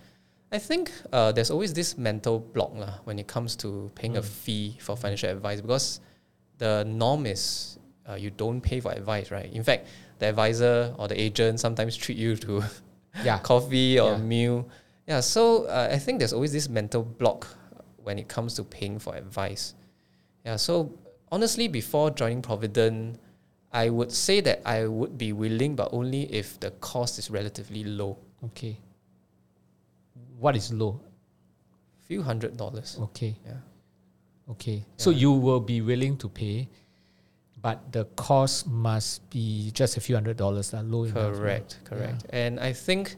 [0.52, 4.22] I think uh, there's always this mental block lah, when it comes to paying a
[4.22, 6.00] fee for financial advice because
[6.58, 9.50] the norm is uh, you don't pay for advice, right?
[9.52, 9.86] In fact,
[10.18, 12.62] the advisor or the agent sometimes treat you to
[13.24, 13.38] Yeah.
[13.38, 14.18] coffee or Yeah.
[14.18, 14.68] meal.
[15.06, 17.46] Yeah, so uh, I think there's always this mental block
[18.02, 19.74] when it comes to paying for advice.
[20.44, 20.90] Yeah, so
[21.30, 23.18] honestly, before joining Providend,
[23.72, 27.84] I would say that I would be willing, but only if the cost is relatively
[27.84, 28.76] low, Okay.
[30.38, 31.00] What is low?
[31.98, 32.96] A few hundred dollars.
[33.00, 33.36] Okay.
[33.44, 33.60] Yeah.
[34.50, 34.84] Okay.
[34.96, 36.68] So you will be willing to pay,
[37.62, 41.06] but the cost must be just a few hundred dollars, lah, low.
[41.10, 42.26] Correct, correct.
[42.30, 43.16] And I think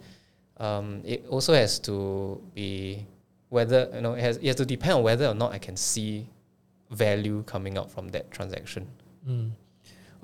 [0.59, 3.07] um, it also has to be
[3.49, 5.77] whether you know it has, it has to depend on whether or not I can
[5.77, 6.29] see
[6.91, 8.87] value coming out from that transaction.
[9.29, 9.51] Mm.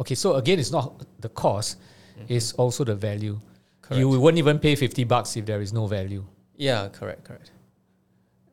[0.01, 1.79] Okay, so again, it's not the cost;
[2.29, 3.41] it's also the value.
[3.81, 3.99] Correct.
[3.99, 6.25] You won't even pay fifty bucks if there is no value.
[6.59, 7.53] Yeah, correct, correct.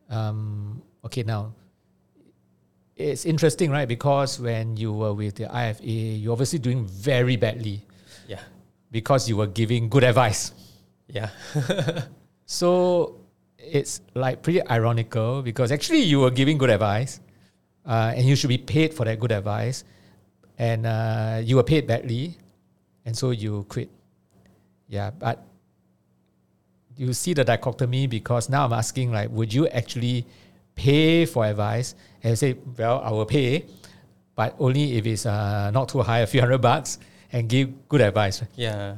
[0.10, 1.54] Um, okay, now
[2.96, 3.88] it's interesting, right?
[3.88, 7.82] Because when you were with the IFA, you're obviously doing very badly
[8.30, 8.40] Yeah,
[8.92, 10.54] because you were giving good advice.
[11.10, 11.30] yeah,
[12.46, 13.20] So
[13.58, 17.20] it's like pretty ironical because actually you were giving good advice,
[17.86, 19.84] uh, and you should be paid for that good advice,
[20.60, 22.38] and uh, you were paid badly,
[23.06, 23.90] and so you quit.
[24.88, 25.42] Yeah, but
[26.98, 30.26] you see the dichotomy because now I'm asking like, would you actually
[30.76, 31.96] pay for advice?
[32.24, 33.66] And you say, well, I will pay,
[34.36, 37.00] but only if it's uh, not too high, a few hundred bucks,
[37.32, 38.44] and give good advice.
[38.56, 38.96] yeah,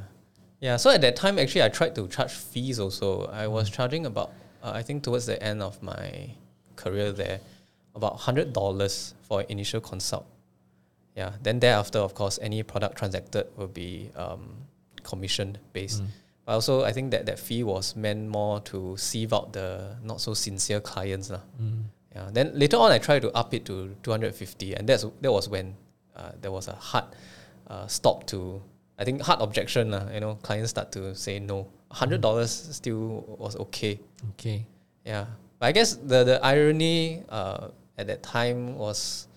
[0.60, 0.76] yeah.
[0.76, 2.78] So at that time, actually, I tried to charge fees.
[2.78, 4.32] Also, I was charging about
[4.62, 6.30] uh, I think towards the end of my
[6.76, 7.40] career there,
[7.94, 10.26] about hundred dollars for initial consult.
[11.16, 11.32] Yeah.
[11.42, 14.54] Then thereafter, of course, any product transacted will be um,
[15.02, 16.02] commission based.
[16.48, 20.16] But also, I think that that fee was meant more to sieve out the not
[20.16, 21.28] so sincere clients.
[21.28, 21.44] lah.
[22.16, 22.32] Yeah.
[22.32, 25.76] Then later on, I tried to up it to 250, and that's that was when
[26.16, 27.04] uh, there was a hard
[27.68, 28.64] uh, stop to.
[28.96, 29.92] I think hard objection.
[29.92, 30.08] lah.
[30.08, 31.68] You know, clients start to say no.
[31.92, 34.00] Hundred dollars still was okay.
[34.32, 34.64] Okay.
[35.04, 35.28] Yeah,
[35.60, 37.68] but I guess the the irony uh,
[38.00, 39.27] at that time was,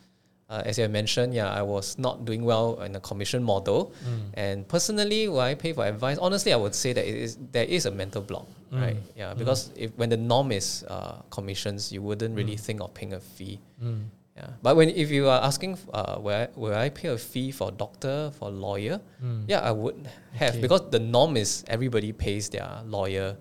[0.51, 3.93] uh, as you have mentioned, yeah, I was not doing well in the commission model,
[4.35, 7.63] and personally, when I pay for advice, honestly, I would say that it is there
[7.77, 8.97] is a mental block, right?
[9.15, 13.13] Yeah, because if when the norm is uh, commissions, you wouldn't really think of paying
[13.13, 13.59] a fee.
[13.81, 14.11] Mm.
[14.35, 17.67] Yeah, but when if you are asking, uh, where will I pay a fee for
[17.67, 18.99] a doctor for a lawyer?
[19.23, 19.43] Mm.
[19.47, 19.95] Yeah, I would
[20.35, 20.61] have Okay.
[20.61, 23.35] because the norm is everybody pays their lawyer,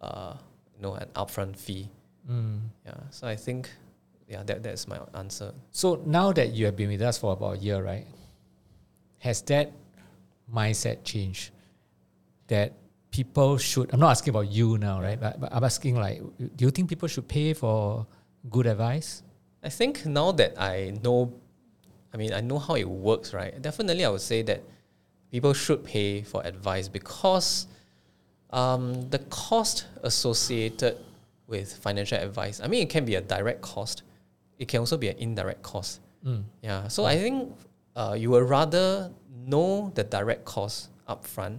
[0.00, 0.34] uh,
[0.76, 1.88] you know, an upfront fee.
[2.28, 2.60] Mm.
[2.86, 3.68] Yeah, so I think,
[4.30, 5.52] yeah, that that's my answer.
[5.72, 8.06] So now that you have been with us for about a year, right?
[9.18, 9.72] Has that
[10.54, 11.50] mindset changed?
[12.46, 12.72] That
[13.10, 15.20] people should, I'm not asking about you now, right?
[15.20, 18.06] But, but I'm asking like, do you think people should pay for
[18.48, 19.22] good advice?
[19.62, 21.32] I think now that I know,
[22.14, 23.60] I mean, I know how it works, right?
[23.60, 24.62] Definitely, I would say that
[25.30, 27.66] people should pay for advice because
[28.50, 30.98] um, the cost associated
[31.46, 34.02] with financial advice, I mean, it can be a direct cost,
[34.60, 36.00] it can also be an indirect cost.
[36.24, 36.44] Mm.
[36.62, 37.48] Yeah, so I think
[37.96, 39.10] uh, you would rather
[39.48, 41.58] know the direct cost upfront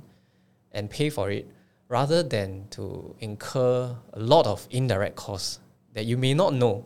[0.71, 1.49] and pay for it
[1.89, 5.59] rather than to incur a lot of indirect costs
[5.93, 6.85] that you may not know,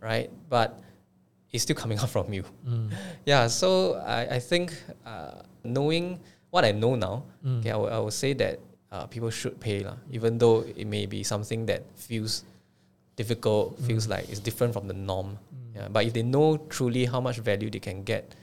[0.00, 0.30] right?
[0.48, 0.78] But
[1.52, 2.44] it's still coming out from you.
[2.66, 2.88] Mm.
[3.26, 4.72] Yeah, so I, I think
[5.04, 7.60] uh, knowing what I know now, Mm.
[7.60, 8.58] okay, I would- say that
[8.90, 12.44] uh, people should pay, lah, even though it may be something that feels
[13.18, 14.10] difficult, feels Mm.
[14.14, 15.38] like it's different from the norm.
[15.74, 18.34] Yeah, but if they know truly how much value they can get,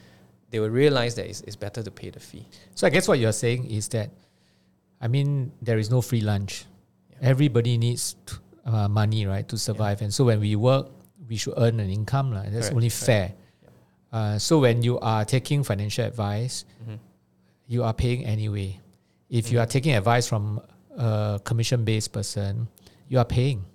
[0.52, 2.46] they will realize that it's, it's better to pay the fee.
[2.76, 4.12] So I guess what you're saying is that,
[5.02, 6.66] I mean, there is no free lunch.
[7.22, 8.36] Everybody needs t-
[8.68, 10.02] uh, money, right, to survive.
[10.04, 10.88] And so when we work,
[11.28, 12.32] we should earn an income.
[12.36, 12.44] lah.
[12.44, 13.34] That's Correct, only fair.
[14.14, 17.00] Uh, so when you are taking financial advice, Mhm.
[17.68, 18.80] you are paying anyway.
[19.30, 20.62] If you are taking advice from
[20.96, 22.68] a commission based person,
[23.10, 23.66] you are paying.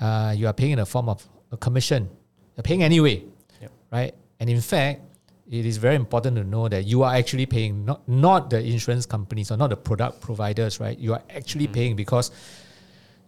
[0.00, 2.08] Uh, you are paying in the form of a commission.
[2.56, 3.24] You're paying anyway,
[3.60, 3.72] Yep.
[3.92, 4.14] right?
[4.40, 5.02] And in fact,
[5.50, 9.04] it is very important to know that you are actually paying not not the insurance
[9.04, 10.96] companies or not the product providers, right?
[10.98, 12.30] You are actually paying because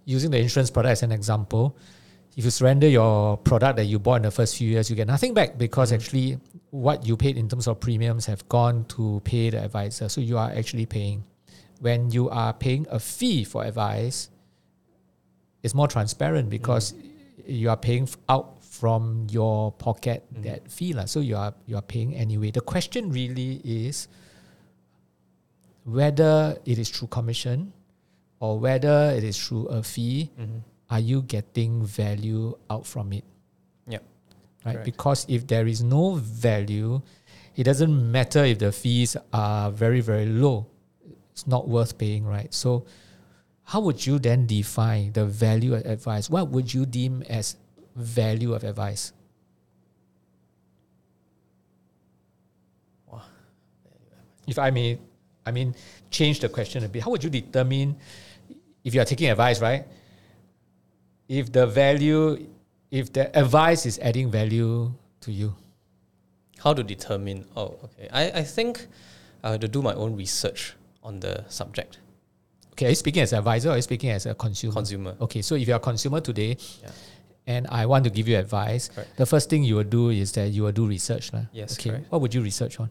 [0.05, 1.77] using the insurance product as an example,
[2.37, 5.07] if you surrender your product that you bought in the first few years, you get
[5.09, 6.39] nothing back because actually
[6.71, 10.09] what you paid in terms of premiums have gone to pay the advisor.
[10.09, 11.25] So you are actually paying.
[11.81, 14.31] When you are paying a fee for advice,
[15.63, 16.95] it's more transparent because
[17.47, 20.43] you are paying out from your pocket mm-hmm.
[20.43, 20.93] that fee.
[20.93, 21.05] lah.
[21.05, 22.51] So you are you are paying anyway.
[22.51, 24.09] The question really is
[25.85, 27.73] whether it is through commission
[28.41, 30.59] or whether it is through a fee, mm-hmm.
[30.91, 33.25] are you getting value out from it?
[33.87, 34.03] Yep.
[34.65, 34.73] Right?
[34.73, 34.85] Correct.
[34.85, 37.01] Because if there is no value,
[37.55, 40.67] it doesn't matter if the fees are very, very low.
[41.33, 42.53] It's not worth paying, right?
[42.53, 42.85] So
[43.73, 46.29] how would you then define the value of advice?
[46.29, 47.57] What would you deem as
[47.97, 49.15] value of advice?
[54.47, 54.99] If I may,
[55.47, 55.75] I mean,
[56.11, 57.03] change the question a bit.
[57.03, 57.97] How would you determine
[58.85, 59.87] if you are taking advice, right?
[61.27, 62.47] If the value,
[62.91, 64.93] if the advice is adding value
[65.23, 65.57] to you.
[66.59, 67.47] How to determine?
[67.57, 68.07] Oh, okay.
[68.13, 68.87] I, I think
[69.43, 72.02] I have to do my own research on the subject.
[72.73, 74.73] Okay, are you speaking as an advisor or are you speaking as a consumer?
[74.75, 75.17] Consumer.
[75.21, 76.91] Okay, so if you're a consumer today Yeah.
[77.47, 79.17] and I want to give you advice, Correct.
[79.17, 81.33] the first thing you will do is that you will do research.
[81.33, 81.43] lah.
[81.53, 82.11] Yes, Okay, correct.
[82.11, 82.91] what would you research on?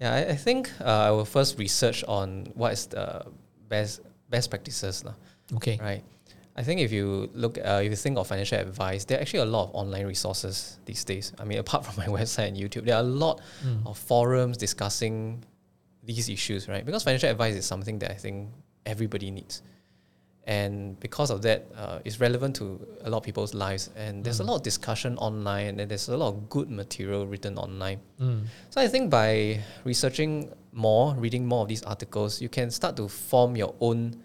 [0.00, 3.24] Yeah, I, I think uh, I will first research on what is the
[3.68, 5.14] best best practices, lah.
[5.54, 5.78] Okay.
[5.80, 6.02] right?
[6.58, 9.40] I think if you look, uh, if you think of financial advice, there are actually
[9.40, 11.32] a lot of online resources these days.
[11.38, 13.86] I mean, apart from my website and YouTube, there are a lot Mm.
[13.86, 15.44] of forums discussing
[16.02, 16.84] these issues, right?
[16.84, 18.50] Because financial advice is something that I think
[18.86, 19.62] everybody needs.
[20.48, 23.90] And because of that, uh, it's relevant to a lot of people's lives.
[23.96, 27.58] And there's a lot of discussion online, and there's a lot of good material written
[27.58, 27.98] online.
[28.20, 28.44] Mm.
[28.70, 33.08] So I think by researching more, reading more of these articles, you can start to
[33.08, 34.22] form your own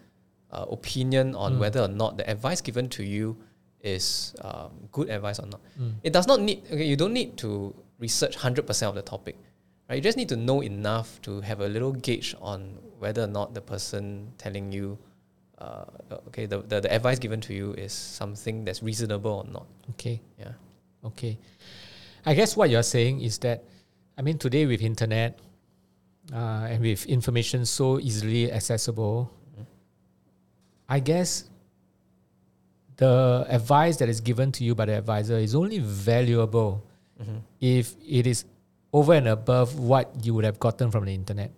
[0.52, 1.58] uh, opinion on Mm.
[1.58, 3.36] whether or not the advice given to you
[3.80, 5.60] is um, good advice or not.
[5.80, 5.94] Mm.
[6.04, 6.62] It does not need.
[6.70, 9.34] Okay, you don't need to research hundred percent of the topic.
[9.92, 9.96] Right?
[9.96, 13.52] You just need to know enough to have a little gauge on whether or not
[13.52, 14.96] the person telling you,
[15.58, 15.84] uh,
[16.28, 19.66] okay, the, the the advice given to you is something that's reasonable or not.
[19.90, 20.22] Okay.
[20.40, 20.56] Yeah.
[21.04, 21.36] Okay.
[22.24, 23.64] I guess what you're saying is that,
[24.16, 25.38] I mean, today with internet
[26.32, 29.66] uh, and with information so easily accessible, Mhm.
[30.88, 31.50] I guess
[32.96, 36.80] the advice that is given to you by the advisor is only valuable
[37.20, 37.38] Mm-hmm.
[37.60, 38.46] if it is
[38.92, 41.50] over and above what you would have gotten from the internet.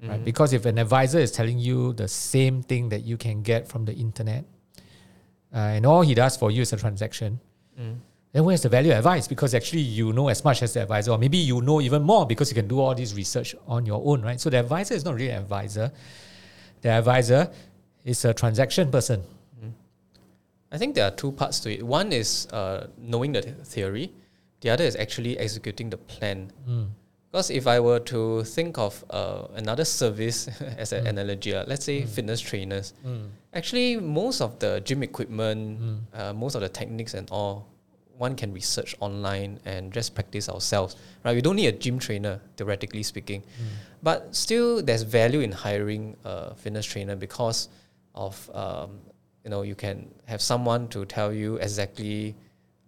[0.00, 0.20] Right?
[0.20, 0.24] Mhm.
[0.24, 3.84] Because if an advisor is telling you the same thing that you can get from
[3.84, 4.44] the internet,
[5.54, 7.38] uh, and all he does for you is a transaction,
[7.78, 7.96] Mm.
[8.32, 9.28] then where's the value of advice?
[9.28, 12.26] Because actually you know as much as the advisor, or maybe you know even more
[12.26, 14.40] because you can do all this research on your own, right?
[14.40, 15.92] So the advisor is not really an advisor.
[16.80, 17.50] The advisor
[18.04, 19.22] is a transaction person.
[20.74, 21.82] I think there are two parts to it.
[21.82, 24.10] One is uh, knowing the th- theory.
[24.62, 26.50] The other is actually executing the plan.
[26.68, 26.88] Mm.
[27.30, 30.48] Because if I were to think of uh, another service
[30.78, 31.08] as an Mm.
[31.08, 32.08] analogy, uh, let's say Mm.
[32.08, 33.28] fitness trainers, Mm.
[33.54, 35.98] actually most of the gym equipment, Mm.
[36.14, 37.66] uh, most of the techniques and all,
[38.18, 40.94] one can research online and just practice ourselves.
[41.24, 41.34] Right?
[41.34, 43.40] We don't need a gym trainer, theoretically speaking.
[43.42, 43.66] Mm.
[44.02, 47.68] But still, there's value in hiring a fitness trainer because
[48.14, 49.00] of um,
[49.42, 52.36] you know you can have someone to tell you exactly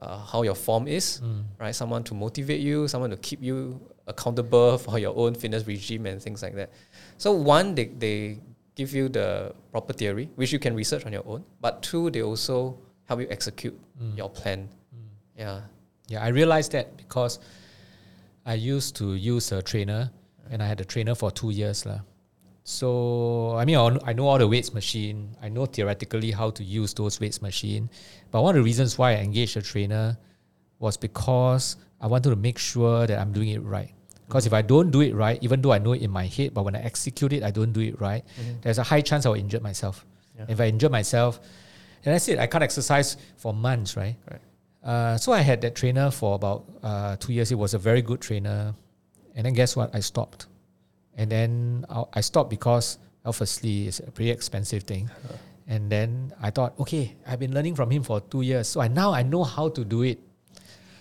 [0.05, 1.43] uh, how your form is, Mm.
[1.59, 1.75] right?
[1.75, 6.21] Someone to motivate you, someone to keep you accountable for your own fitness regime and
[6.21, 6.71] things like that.
[7.17, 8.39] So one, they, they
[8.77, 11.45] give you the proper theory, which you can research on your own.
[11.61, 12.79] But two, they also
[13.09, 14.17] help you execute Mm.
[14.19, 14.69] your plan.
[14.95, 15.09] Mm.
[15.39, 15.61] Yeah.
[16.09, 17.39] Yeah, I realized that because
[18.45, 20.11] I used to use a trainer
[20.51, 21.87] and I had a trainer for two years.
[21.87, 22.01] lah.
[22.65, 25.37] So, I mean, I know all the weights machine.
[25.43, 27.91] I know theoretically how to use those weights machine.
[28.31, 30.17] But one of the reasons why I engaged a trainer
[30.79, 33.93] was because I wanted to make sure that I'm doing it right.
[34.27, 36.55] Because if I don't do it right, even though I know it in my head,
[36.55, 38.25] but when I execute it, I don't do it right,
[38.63, 40.07] there's a high chance I will injure myself.
[40.37, 40.47] Yeah.
[40.49, 41.41] If I injure myself,
[42.05, 42.39] and that's it.
[42.39, 44.17] I can't exercise for months, right?
[44.31, 44.41] Right.
[44.83, 47.49] Uh, so I had that trainer for about uh, two years.
[47.49, 48.75] He was a very good trainer,
[49.35, 49.95] and then guess what?
[49.95, 50.47] I stopped,
[51.17, 55.11] and then I, I stopped because obviously it's a pretty expensive thing.
[55.67, 58.89] And then I thought, okay, I've been learning from him for two years, so I
[58.89, 60.21] now I know how to do it.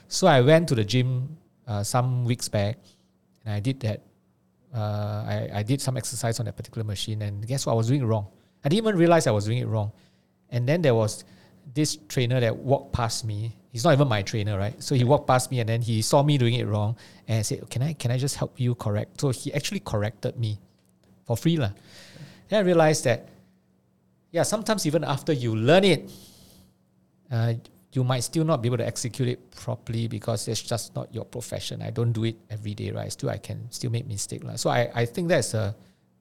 [0.08, 1.38] So I went to the gym
[1.68, 2.78] uh, some weeks back,
[3.46, 4.02] and I did that.
[4.74, 7.74] Uh, I, I did some exercise on that particular machine, and guess what?
[7.74, 8.28] I was doing it wrong.
[8.64, 9.92] I didn't even realize I was doing it wrong.
[10.50, 11.26] And then there was
[11.74, 13.58] this trainer that walked past me.
[13.74, 14.78] He's not even my trainer, right?
[14.78, 16.96] So he walked past me, and then he saw me doing it wrong,
[17.28, 20.38] and I said, "Can I can I just help you correct?" So he actually corrected
[20.38, 20.62] me
[21.26, 21.74] for free, lah.
[22.54, 23.26] Then I realized that,
[24.30, 26.06] yeah, sometimes even after you learn it,
[27.34, 27.58] uh,
[27.94, 31.26] you might still not be able to execute it properly because it's just not your
[31.26, 31.82] profession.
[31.82, 33.12] I don't do it every day, right?
[33.12, 34.44] Still, I can still make mistake.
[34.46, 34.54] lah.
[34.54, 35.74] So I, I think that's a,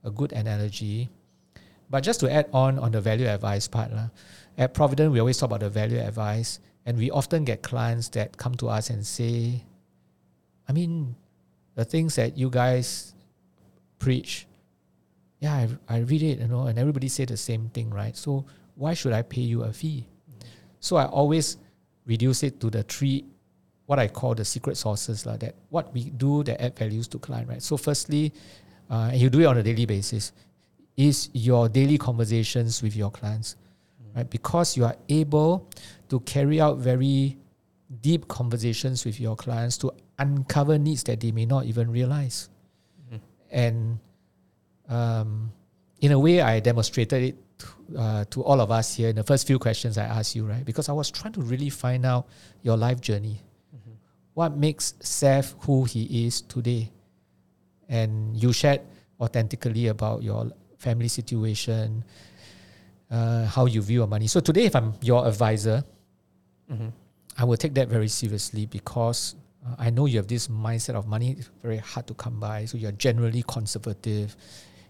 [0.05, 1.12] a good analogy.
[1.92, 4.09] But just to add on on the value advice part, lah,
[4.57, 8.37] at Providend, we always talk about the value advice, and we often get clients that
[8.37, 9.64] come to us and say,
[10.68, 11.14] I mean,
[11.74, 13.14] the things that you guys
[13.99, 14.47] preach,
[15.41, 15.55] yeah,
[15.89, 18.16] I, I read it, you know, and everybody say the same thing, right?
[18.16, 20.07] So why should I pay you a fee?
[20.80, 21.57] So I always
[22.07, 23.24] reduce it to the three,
[23.87, 27.18] what I call the secret sources, like that what we do that add values to
[27.18, 27.62] client, right?
[27.62, 28.33] So firstly,
[28.91, 30.33] uh, and you do it on a daily basis,
[30.97, 33.57] is your daily conversations with your clients,
[34.14, 34.28] right?
[34.28, 35.68] Because you are able
[36.08, 37.36] to carry out very
[38.00, 42.48] deep conversations with your clients to uncover needs that they may not even realize.
[43.50, 43.98] And
[44.88, 45.52] um,
[46.00, 47.36] in a way, I demonstrated it
[47.96, 50.64] uh, to all of us here in the first few questions I asked you, right?
[50.64, 52.26] Because I was trying to really find out
[52.62, 53.40] your life journey.
[54.34, 56.90] What makes Seth who he is today?
[57.88, 58.80] And you shared
[59.20, 62.02] authentically about your family situation,
[63.12, 64.26] uh, how you view your money.
[64.26, 65.84] So today, if I'm your advisor,
[67.38, 69.34] I will take that very seriously because
[69.66, 72.64] uh, I know you have this mindset of money is very hard to come by.
[72.64, 74.34] So you're generally conservative,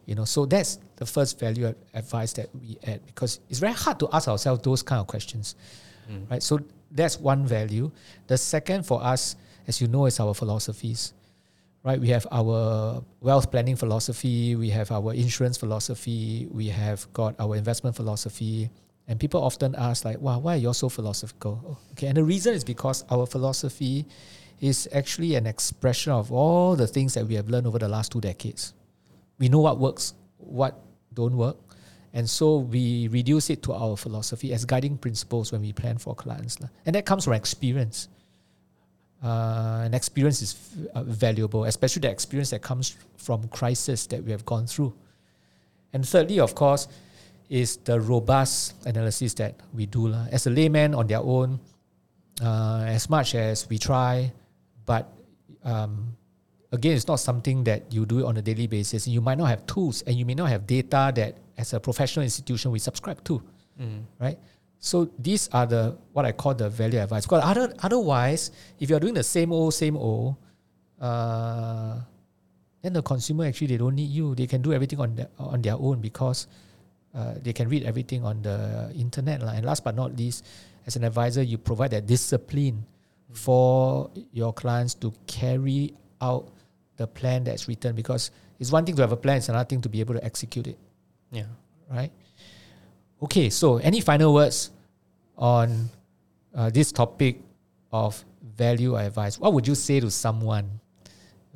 [0.07, 0.25] you know.
[0.25, 4.29] So that's the first value advice that we add because it's very hard to ask
[4.29, 5.57] ourselves those kind of questions,
[6.31, 6.43] right?
[6.43, 6.61] So
[6.93, 7.91] that's one value.
[8.29, 9.35] The second for us,
[9.67, 11.13] as you know, is our philosophies,
[11.85, 12.01] right?
[12.01, 17.57] We have our wealth planning philosophy, we have our insurance philosophy, we have got our
[17.57, 18.71] investment philosophy.
[19.09, 21.61] And people often ask, like, wow, why are you so philosophical?
[21.67, 24.07] Oh, Okay, and the reason is because our philosophy
[24.61, 28.13] is actually an expression of all the things that we have learned over the last
[28.13, 28.75] two decades.
[29.39, 30.81] We know what works, what
[31.13, 31.57] don't work.
[32.15, 36.15] And so we reduce it to our philosophy as guiding principles when we plan for
[36.15, 36.59] clients.
[36.87, 38.09] And that comes from experience.
[39.23, 40.57] Uh, and experience is
[40.95, 44.93] uh, valuable, especially the experience that comes from crisis that we have gone through.
[45.93, 46.89] And thirdly, of course,
[47.49, 50.09] is the robust analysis that we do.
[50.09, 50.27] lah.
[50.33, 51.61] As a layman on their own,
[52.43, 54.33] uh, as much as we try,
[54.87, 55.13] but
[55.63, 56.17] um,
[56.73, 59.07] again, it's not something that you do on a daily basis.
[59.07, 62.25] You might not have tools and you may not have data that, as a professional
[62.25, 63.41] institution, we subscribe to,
[64.19, 64.39] right?
[64.83, 67.23] So these are the what I call the value advice.
[67.23, 70.35] Because other, otherwise, if you're doing the same old, same old,
[71.01, 72.01] uh,
[72.83, 74.35] then the consumer actually they don't need you.
[74.35, 76.49] They can do everything on their, on their own because
[77.15, 79.41] uh, they can read everything on the internet.
[79.41, 80.45] And last but not least,
[80.85, 82.85] as an advisor, you provide that discipline
[83.31, 86.49] for your clients to carry out
[86.97, 89.81] the plan that's written because it's one thing to have a plan, it's another thing
[89.81, 90.79] to be able to execute it,
[91.31, 91.47] Yeah.
[91.89, 92.11] right?
[93.23, 94.71] Okay, so any final words
[95.39, 95.89] on
[96.55, 97.39] uh, this topic
[97.93, 99.39] of value or advice?
[99.39, 100.81] What would you say to someone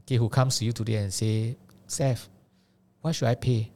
[0.01, 1.57] okay, who comes to you today and say,
[1.89, 2.29] Seth,
[3.01, 3.73] why should I pay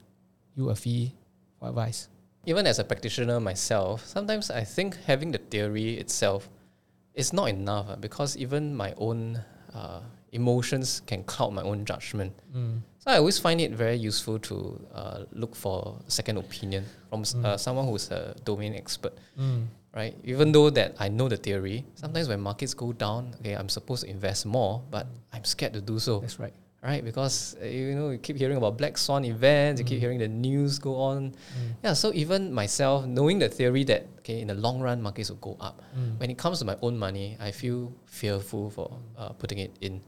[0.55, 1.13] you a fee
[1.59, 2.07] for advice?
[2.45, 6.49] Even as a practitioner myself, sometimes I think having the theory itself
[7.13, 9.43] is not enough ah, because even my own
[9.75, 9.99] uh,
[10.31, 12.33] emotions can cloud my own judgment.
[13.01, 17.33] So I always find it very useful to uh, look for second opinion from s
[17.35, 19.13] uh, someone who's a domain expert,
[19.95, 20.13] right?
[20.23, 24.03] Even though that I know the theory, sometimes when markets go down, okay, I'm supposed
[24.05, 26.53] to invest more, but I'm scared to do so That's right.
[26.85, 27.01] right?
[27.03, 30.29] Because uh, you know you keep hearing about black swan events, you keep hearing the
[30.29, 31.33] news go on.
[31.83, 35.41] Yeah, so even myself knowing the theory that okay in the long run markets will
[35.41, 35.81] go up,
[36.21, 40.05] when it comes to my own money, I feel fearful for uh, putting it in.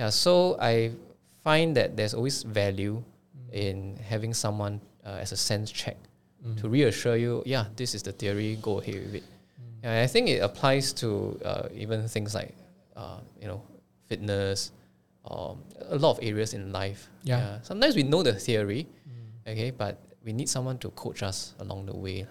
[0.00, 0.96] Yeah, so I
[1.44, 3.04] find that there's always value
[3.52, 6.00] in having someone uh, as a sense check
[6.56, 7.42] to reassure you.
[7.44, 8.56] Yeah, this is the theory.
[8.62, 9.24] Go ahead with it.
[9.84, 12.56] Yeah, I think it applies to uh, even things like
[12.96, 13.60] uh, you know
[14.08, 14.72] fitness,
[15.28, 15.60] um,
[15.92, 17.12] a lot of areas in life.
[17.22, 17.60] Yeah.
[17.60, 18.88] Sometimes we know the theory,
[19.44, 22.24] okay, but we need someone to coach us along the way.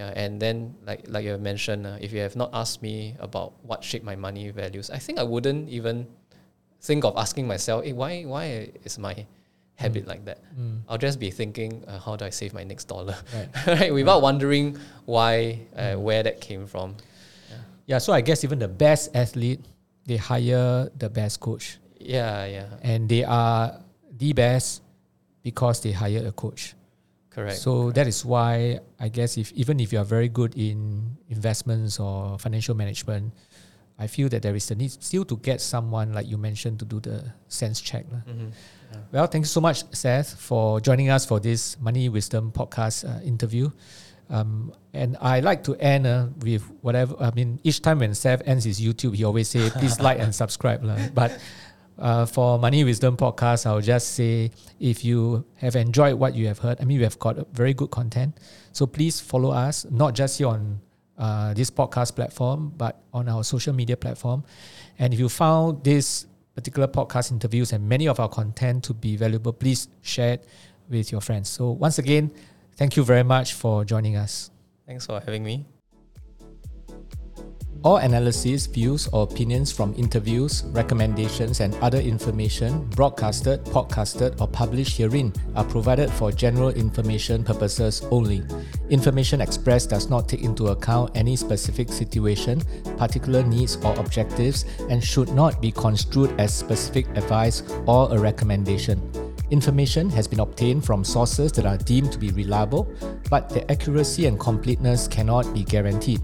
[0.00, 3.52] Yeah, and then like like you mentioned, uh, if you have not asked me about
[3.60, 6.08] what shape my money values, I think I wouldn't even
[6.82, 9.26] think of asking myself, hey, why why is my
[9.76, 10.38] habit like that?
[10.88, 13.48] I'll just be thinking, uh, how do I save my next dollar, Right.
[13.80, 13.92] right?
[13.94, 14.76] Without wondering
[15.06, 16.96] why, uh, where that came from.
[17.86, 19.60] Yeah, so I guess even the best athlete,
[20.06, 21.78] they hire the best coach.
[21.98, 23.78] Yeah, yeah, And they are
[24.18, 24.82] the best
[25.42, 26.74] because they hire a coach.
[27.30, 27.58] correct.
[27.58, 31.98] So that is why I guess if even if you are very good in investments
[31.98, 33.32] or financial management,
[34.02, 36.84] I feel that there is a need still to get someone like you mentioned to
[36.84, 38.02] do the sense check.
[38.10, 38.26] lah.
[38.26, 38.50] Mhm.
[39.14, 43.22] Well, thank you so much, Seth, for joining us for this Money Wisdom podcast uh,
[43.22, 43.70] interview.
[44.28, 47.14] Um, and I like to end uh, with whatever.
[47.20, 50.34] I mean, each time when Seth ends his YouTube, he always say, "Please like and
[50.34, 50.96] subscribe." lah.
[51.14, 51.36] But
[52.00, 54.50] uh, for Money Wisdom podcast, I'll just say,
[54.80, 57.90] if you have enjoyed what you have heard, I mean, we have got very good
[57.92, 58.40] content.
[58.72, 60.80] So please follow us, not just here on
[61.18, 64.44] uh, this podcast platform, but on our social media platform.
[64.98, 69.16] And if you found this particular podcast interviews and many of our content to be
[69.16, 70.46] valuable, please share it
[70.88, 71.48] with your friends.
[71.48, 72.30] So once again,
[72.76, 74.50] thank you very much for joining us.
[74.86, 75.71] Thanks for having me.
[77.84, 84.98] All analyses, views, or opinions from interviews, recommendations, and other information broadcasted, podcasted, or published
[84.98, 88.42] herein are provided for general information purposes only.
[88.90, 92.62] Information expressed does not take into account any specific situation,
[92.96, 99.02] particular needs, or objectives, and should not be construed as specific advice or a recommendation.
[99.50, 102.88] Information has been obtained from sources that are deemed to be reliable,
[103.28, 106.22] but the accuracy and completeness cannot be guaranteed.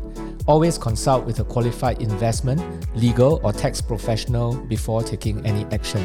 [0.49, 2.63] Always consult with a qualified investment,
[2.97, 6.03] legal, or tax professional before taking any action.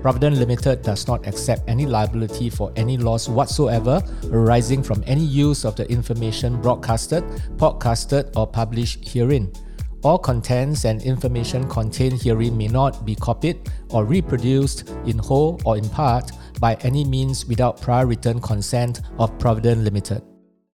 [0.00, 5.64] Providend Limited does not accept any liability for any loss whatsoever arising from any use
[5.64, 7.24] of the information broadcasted,
[7.56, 9.52] podcasted, or published herein.
[10.04, 15.76] All contents and information contained herein may not be copied or reproduced in whole or
[15.76, 16.30] in part
[16.60, 20.22] by any means without prior written consent of Providend Limited.